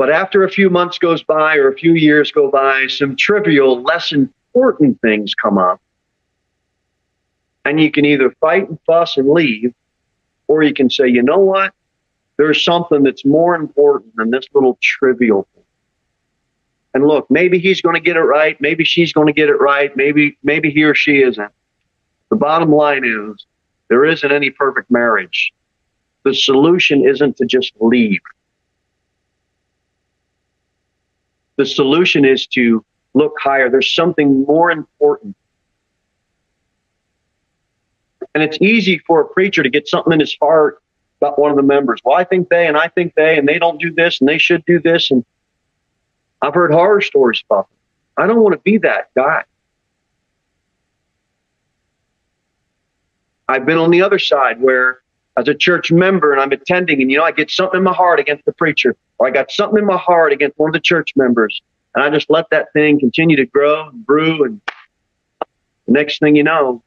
But 0.00 0.10
after 0.10 0.44
a 0.44 0.50
few 0.50 0.70
months 0.70 0.96
goes 0.96 1.22
by 1.22 1.56
or 1.56 1.68
a 1.68 1.76
few 1.76 1.92
years 1.92 2.32
go 2.32 2.50
by, 2.50 2.86
some 2.86 3.16
trivial, 3.16 3.82
less 3.82 4.12
important 4.12 4.98
things 5.02 5.34
come 5.34 5.58
up. 5.58 5.78
And 7.66 7.78
you 7.78 7.90
can 7.90 8.06
either 8.06 8.30
fight 8.40 8.66
and 8.66 8.78
fuss 8.86 9.18
and 9.18 9.28
leave, 9.28 9.74
or 10.48 10.62
you 10.62 10.72
can 10.72 10.88
say, 10.88 11.06
you 11.06 11.22
know 11.22 11.40
what? 11.40 11.74
There's 12.38 12.64
something 12.64 13.02
that's 13.02 13.26
more 13.26 13.54
important 13.54 14.16
than 14.16 14.30
this 14.30 14.46
little 14.54 14.78
trivial 14.80 15.46
thing. 15.52 15.64
And 16.94 17.06
look, 17.06 17.30
maybe 17.30 17.58
he's 17.58 17.82
going 17.82 17.94
to 17.94 18.00
get 18.00 18.16
it 18.16 18.22
right. 18.22 18.58
Maybe 18.58 18.84
she's 18.84 19.12
going 19.12 19.26
to 19.26 19.34
get 19.34 19.50
it 19.50 19.60
right. 19.60 19.94
Maybe, 19.98 20.38
maybe 20.42 20.70
he 20.70 20.82
or 20.82 20.94
she 20.94 21.20
isn't. 21.20 21.52
The 22.30 22.36
bottom 22.36 22.72
line 22.72 23.04
is 23.04 23.44
there 23.88 24.06
isn't 24.06 24.32
any 24.32 24.48
perfect 24.48 24.90
marriage. 24.90 25.52
The 26.24 26.32
solution 26.32 27.06
isn't 27.06 27.36
to 27.36 27.44
just 27.44 27.74
leave. 27.80 28.22
The 31.60 31.66
solution 31.66 32.24
is 32.24 32.46
to 32.54 32.82
look 33.12 33.34
higher. 33.38 33.68
There's 33.68 33.94
something 33.94 34.46
more 34.46 34.70
important. 34.70 35.36
And 38.34 38.42
it's 38.42 38.56
easy 38.62 38.96
for 39.06 39.20
a 39.20 39.28
preacher 39.28 39.62
to 39.62 39.68
get 39.68 39.86
something 39.86 40.10
in 40.14 40.20
his 40.20 40.34
heart 40.40 40.82
about 41.20 41.38
one 41.38 41.50
of 41.50 41.58
the 41.58 41.62
members. 41.62 42.00
Well, 42.02 42.16
I 42.16 42.24
think 42.24 42.48
they, 42.48 42.66
and 42.66 42.78
I 42.78 42.88
think 42.88 43.14
they, 43.14 43.36
and 43.36 43.46
they 43.46 43.58
don't 43.58 43.78
do 43.78 43.92
this, 43.92 44.20
and 44.20 44.26
they 44.26 44.38
should 44.38 44.64
do 44.64 44.80
this. 44.80 45.10
And 45.10 45.22
I've 46.40 46.54
heard 46.54 46.72
horror 46.72 47.02
stories 47.02 47.44
about 47.44 47.68
them. 47.68 47.76
I 48.16 48.26
don't 48.26 48.40
want 48.40 48.54
to 48.54 48.60
be 48.60 48.78
that 48.78 49.10
guy. 49.14 49.44
I've 53.46 53.66
been 53.66 53.76
on 53.76 53.90
the 53.90 54.00
other 54.00 54.18
side 54.18 54.62
where, 54.62 54.99
as 55.36 55.48
a 55.48 55.54
church 55.54 55.92
member, 55.92 56.32
and 56.32 56.40
I'm 56.40 56.52
attending, 56.52 57.00
and 57.00 57.10
you 57.10 57.18
know, 57.18 57.24
I 57.24 57.32
get 57.32 57.50
something 57.50 57.78
in 57.78 57.84
my 57.84 57.94
heart 57.94 58.20
against 58.20 58.44
the 58.44 58.52
preacher, 58.52 58.96
or 59.18 59.28
I 59.28 59.30
got 59.30 59.50
something 59.50 59.78
in 59.78 59.86
my 59.86 59.96
heart 59.96 60.32
against 60.32 60.58
one 60.58 60.70
of 60.70 60.74
the 60.74 60.80
church 60.80 61.12
members, 61.16 61.62
and 61.94 62.04
I 62.04 62.10
just 62.10 62.28
let 62.30 62.50
that 62.50 62.72
thing 62.72 62.98
continue 62.98 63.36
to 63.36 63.46
grow 63.46 63.88
and 63.88 64.04
brew. 64.04 64.44
And 64.44 64.60
the 65.86 65.92
next 65.92 66.18
thing 66.18 66.36
you 66.36 66.44
know, 66.44 66.82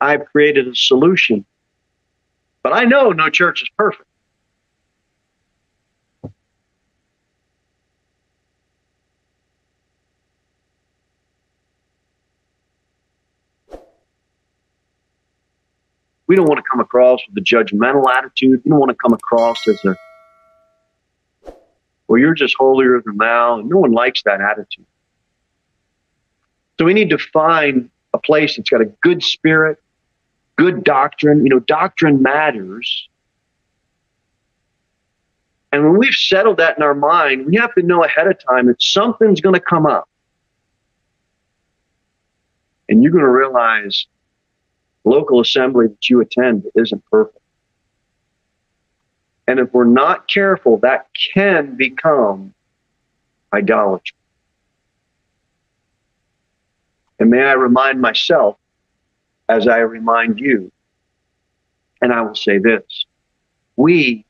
I've 0.00 0.26
created 0.26 0.68
a 0.68 0.74
solution. 0.74 1.44
But 2.62 2.72
I 2.72 2.84
know 2.84 3.10
no 3.10 3.30
church 3.30 3.62
is 3.62 3.68
perfect. 3.76 4.08
We 16.28 16.36
don't 16.36 16.46
want 16.46 16.58
to 16.58 16.70
come 16.70 16.78
across 16.78 17.20
with 17.26 17.38
a 17.38 17.44
judgmental 17.44 18.04
attitude. 18.14 18.62
We 18.64 18.68
don't 18.68 18.78
want 18.78 18.90
to 18.90 18.96
come 18.96 19.14
across 19.14 19.66
as 19.66 19.82
a, 19.84 19.96
well, 22.06 22.20
you're 22.20 22.34
just 22.34 22.54
holier 22.56 23.00
than 23.04 23.16
thou. 23.16 23.58
And 23.58 23.68
no 23.68 23.78
one 23.78 23.92
likes 23.92 24.22
that 24.24 24.40
attitude. 24.40 24.86
So 26.78 26.84
we 26.84 26.94
need 26.94 27.10
to 27.10 27.18
find 27.18 27.90
a 28.14 28.18
place 28.18 28.56
that's 28.56 28.68
got 28.68 28.82
a 28.82 28.86
good 29.02 29.22
spirit, 29.22 29.82
good 30.56 30.84
doctrine. 30.84 31.44
You 31.44 31.50
know, 31.50 31.60
doctrine 31.60 32.22
matters. 32.22 33.08
And 35.72 35.82
when 35.82 35.98
we've 35.98 36.14
settled 36.14 36.58
that 36.58 36.76
in 36.76 36.82
our 36.82 36.94
mind, 36.94 37.46
we 37.46 37.56
have 37.56 37.74
to 37.74 37.82
know 37.82 38.04
ahead 38.04 38.26
of 38.26 38.38
time 38.44 38.66
that 38.66 38.82
something's 38.82 39.40
going 39.40 39.54
to 39.54 39.60
come 39.60 39.86
up. 39.86 40.08
And 42.88 43.02
you're 43.02 43.12
going 43.12 43.24
to 43.24 43.30
realize 43.30 44.06
local 45.08 45.40
assembly 45.40 45.88
that 45.88 46.08
you 46.08 46.20
attend 46.20 46.64
isn't 46.74 47.04
perfect. 47.10 47.38
And 49.46 49.58
if 49.58 49.72
we're 49.72 49.84
not 49.84 50.28
careful, 50.28 50.76
that 50.78 51.08
can 51.32 51.76
become 51.76 52.54
idolatry. 53.52 54.16
And 57.18 57.30
may 57.30 57.42
I 57.42 57.54
remind 57.54 58.00
myself, 58.00 58.56
as 59.48 59.66
I 59.66 59.78
remind 59.78 60.38
you, 60.38 60.70
and 62.00 62.12
I 62.12 62.20
will 62.22 62.34
say 62.34 62.58
this 62.58 63.06
we 63.76 64.24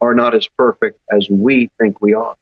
are 0.00 0.14
not 0.14 0.34
as 0.34 0.46
perfect 0.46 1.00
as 1.10 1.28
we 1.28 1.70
think 1.78 2.00
we 2.00 2.14
are. 2.14 2.36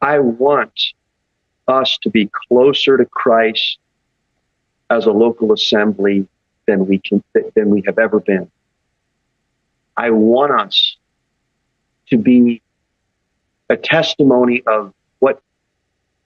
I 0.00 0.20
want 0.20 0.72
us 1.68 1.98
to 2.02 2.10
be 2.10 2.30
closer 2.48 2.96
to 2.96 3.04
Christ 3.04 3.78
as 4.90 5.06
a 5.06 5.12
local 5.12 5.52
assembly 5.52 6.26
than 6.66 6.86
we 6.86 6.98
can 6.98 7.22
than 7.54 7.70
we 7.70 7.82
have 7.86 7.98
ever 7.98 8.20
been. 8.20 8.50
I 9.96 10.10
want 10.10 10.52
us 10.52 10.96
to 12.08 12.16
be 12.16 12.62
a 13.68 13.76
testimony 13.76 14.62
of 14.66 14.94
what 15.18 15.42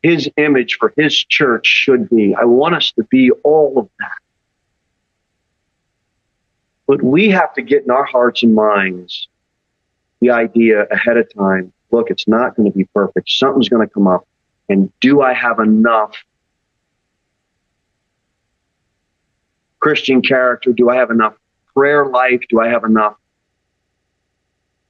his 0.02 0.30
image 0.36 0.76
for 0.78 0.92
his 0.96 1.14
church 1.24 1.66
should 1.66 2.08
be. 2.08 2.34
I 2.34 2.44
want 2.44 2.74
us 2.74 2.92
to 2.92 3.04
be 3.04 3.30
all 3.42 3.78
of 3.78 3.88
that. 3.98 4.18
But 6.86 7.02
we 7.02 7.30
have 7.30 7.54
to 7.54 7.62
get 7.62 7.84
in 7.84 7.90
our 7.90 8.04
hearts 8.04 8.42
and 8.42 8.54
minds 8.54 9.28
the 10.20 10.30
idea 10.30 10.86
ahead 10.90 11.16
of 11.16 11.32
time 11.34 11.72
look, 11.92 12.10
it's 12.10 12.26
not 12.26 12.56
going 12.56 12.70
to 12.70 12.76
be 12.76 12.84
perfect. 12.86 13.30
Something's 13.30 13.68
going 13.68 13.86
to 13.86 13.92
come 13.92 14.08
up. 14.08 14.26
And 14.72 14.90
do 15.00 15.20
I 15.20 15.34
have 15.34 15.58
enough 15.58 16.16
Christian 19.80 20.22
character? 20.22 20.72
Do 20.72 20.88
I 20.88 20.96
have 20.96 21.10
enough 21.10 21.34
prayer 21.76 22.06
life? 22.06 22.40
Do 22.48 22.58
I 22.58 22.68
have 22.68 22.82
enough? 22.84 23.16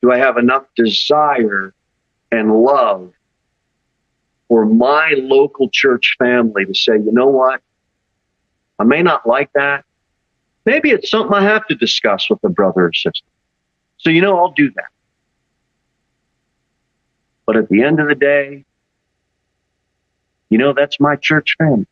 Do 0.00 0.12
I 0.12 0.18
have 0.18 0.36
enough 0.36 0.66
desire 0.76 1.74
and 2.30 2.62
love 2.62 3.12
for 4.46 4.66
my 4.66 5.14
local 5.16 5.68
church 5.68 6.14
family 6.16 6.64
to 6.64 6.74
say, 6.74 6.92
you 6.98 7.10
know 7.10 7.26
what? 7.26 7.60
I 8.78 8.84
may 8.84 9.02
not 9.02 9.26
like 9.26 9.52
that. 9.54 9.84
Maybe 10.64 10.90
it's 10.90 11.10
something 11.10 11.34
I 11.34 11.42
have 11.42 11.66
to 11.66 11.74
discuss 11.74 12.30
with 12.30 12.38
a 12.44 12.48
brother 12.48 12.86
or 12.86 12.92
sister. 12.92 13.26
So, 13.98 14.10
you 14.10 14.20
know, 14.20 14.38
I'll 14.38 14.52
do 14.52 14.70
that. 14.76 14.92
But 17.46 17.56
at 17.56 17.68
the 17.68 17.82
end 17.82 17.98
of 17.98 18.06
the 18.06 18.14
day, 18.14 18.64
you 20.52 20.58
know, 20.58 20.74
that's 20.74 21.00
my 21.00 21.16
church 21.16 21.54
family. 21.56 21.86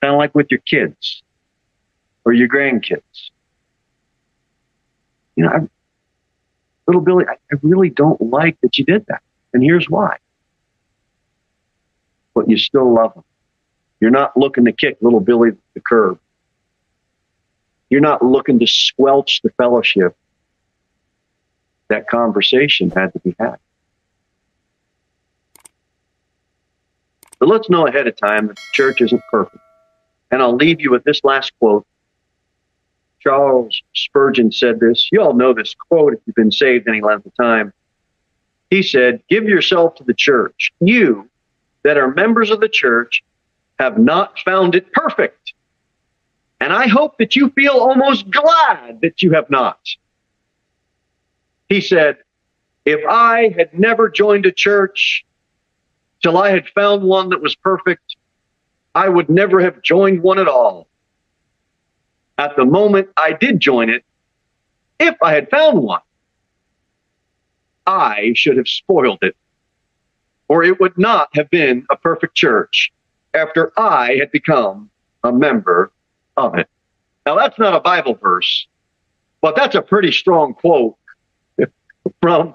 Kind 0.00 0.14
of 0.14 0.18
like 0.18 0.34
with 0.34 0.46
your 0.50 0.60
kids 0.60 1.22
or 2.24 2.32
your 2.32 2.48
grandkids. 2.48 3.30
You 5.36 5.44
know, 5.44 5.50
I, 5.50 5.68
little 6.86 7.02
Billy, 7.02 7.26
I, 7.28 7.34
I 7.52 7.58
really 7.62 7.90
don't 7.90 8.18
like 8.22 8.58
that 8.62 8.78
you 8.78 8.86
did 8.86 9.04
that. 9.08 9.20
And 9.52 9.62
here's 9.62 9.86
why. 9.90 10.16
But 12.34 12.48
you 12.48 12.56
still 12.56 12.90
love 12.90 13.12
them. 13.12 13.24
You're 14.00 14.10
not 14.10 14.34
looking 14.34 14.64
to 14.64 14.72
kick 14.72 14.96
little 15.02 15.20
Billy 15.20 15.50
the 15.74 15.80
curb. 15.80 16.18
You're 17.90 18.00
not 18.00 18.24
looking 18.24 18.58
to 18.60 18.66
squelch 18.66 19.42
the 19.42 19.50
fellowship. 19.58 20.16
That 21.88 22.08
conversation 22.08 22.88
had 22.88 23.12
to 23.12 23.18
be 23.18 23.36
had. 23.38 23.58
But 27.40 27.48
let's 27.48 27.70
know 27.70 27.86
ahead 27.86 28.06
of 28.06 28.16
time 28.16 28.46
that 28.46 28.56
the 28.56 28.62
church 28.72 29.00
isn't 29.00 29.22
perfect. 29.30 29.58
And 30.30 30.40
I'll 30.40 30.54
leave 30.54 30.80
you 30.80 30.92
with 30.92 31.02
this 31.04 31.24
last 31.24 31.52
quote. 31.58 31.86
Charles 33.18 33.82
Spurgeon 33.94 34.52
said 34.52 34.78
this. 34.78 35.08
You 35.10 35.22
all 35.22 35.34
know 35.34 35.52
this 35.52 35.74
quote 35.74 36.12
if 36.12 36.20
you've 36.26 36.36
been 36.36 36.52
saved 36.52 36.86
any 36.86 37.00
length 37.00 37.26
of 37.26 37.34
time. 37.34 37.72
He 38.68 38.82
said, 38.82 39.22
Give 39.28 39.44
yourself 39.44 39.96
to 39.96 40.04
the 40.04 40.14
church. 40.14 40.72
You 40.80 41.28
that 41.82 41.96
are 41.96 42.12
members 42.12 42.50
of 42.50 42.60
the 42.60 42.68
church 42.68 43.24
have 43.78 43.98
not 43.98 44.38
found 44.40 44.74
it 44.74 44.92
perfect. 44.92 45.54
And 46.60 46.72
I 46.72 46.88
hope 46.88 47.16
that 47.18 47.34
you 47.34 47.48
feel 47.50 47.72
almost 47.72 48.30
glad 48.30 49.00
that 49.00 49.22
you 49.22 49.32
have 49.32 49.48
not. 49.48 49.80
He 51.70 51.80
said, 51.80 52.18
If 52.84 53.00
I 53.08 53.54
had 53.56 53.72
never 53.72 54.10
joined 54.10 54.44
a 54.44 54.52
church, 54.52 55.24
till 56.22 56.38
I 56.38 56.50
had 56.50 56.68
found 56.68 57.02
one 57.02 57.30
that 57.30 57.40
was 57.40 57.54
perfect, 57.54 58.16
I 58.94 59.08
would 59.08 59.28
never 59.28 59.60
have 59.60 59.82
joined 59.82 60.22
one 60.22 60.38
at 60.38 60.48
all. 60.48 60.88
At 62.38 62.56
the 62.56 62.64
moment 62.64 63.08
I 63.16 63.32
did 63.32 63.60
join 63.60 63.90
it, 63.90 64.04
if 64.98 65.16
I 65.22 65.32
had 65.32 65.50
found 65.50 65.82
one, 65.82 66.00
I 67.86 68.32
should 68.34 68.56
have 68.56 68.68
spoiled 68.68 69.18
it, 69.22 69.36
or 70.48 70.62
it 70.62 70.80
would 70.80 70.96
not 70.98 71.28
have 71.34 71.50
been 71.50 71.86
a 71.90 71.96
perfect 71.96 72.34
church 72.34 72.92
after 73.34 73.72
I 73.78 74.16
had 74.16 74.30
become 74.30 74.90
a 75.24 75.32
member 75.32 75.92
of 76.36 76.56
it. 76.56 76.68
Now, 77.26 77.36
that's 77.36 77.58
not 77.58 77.74
a 77.74 77.80
Bible 77.80 78.14
verse, 78.14 78.66
but 79.40 79.56
that's 79.56 79.74
a 79.74 79.82
pretty 79.82 80.12
strong 80.12 80.54
quote 80.54 80.96
from 82.20 82.54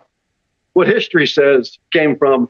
what 0.74 0.88
history 0.88 1.28
says 1.28 1.78
came 1.92 2.18
from 2.18 2.50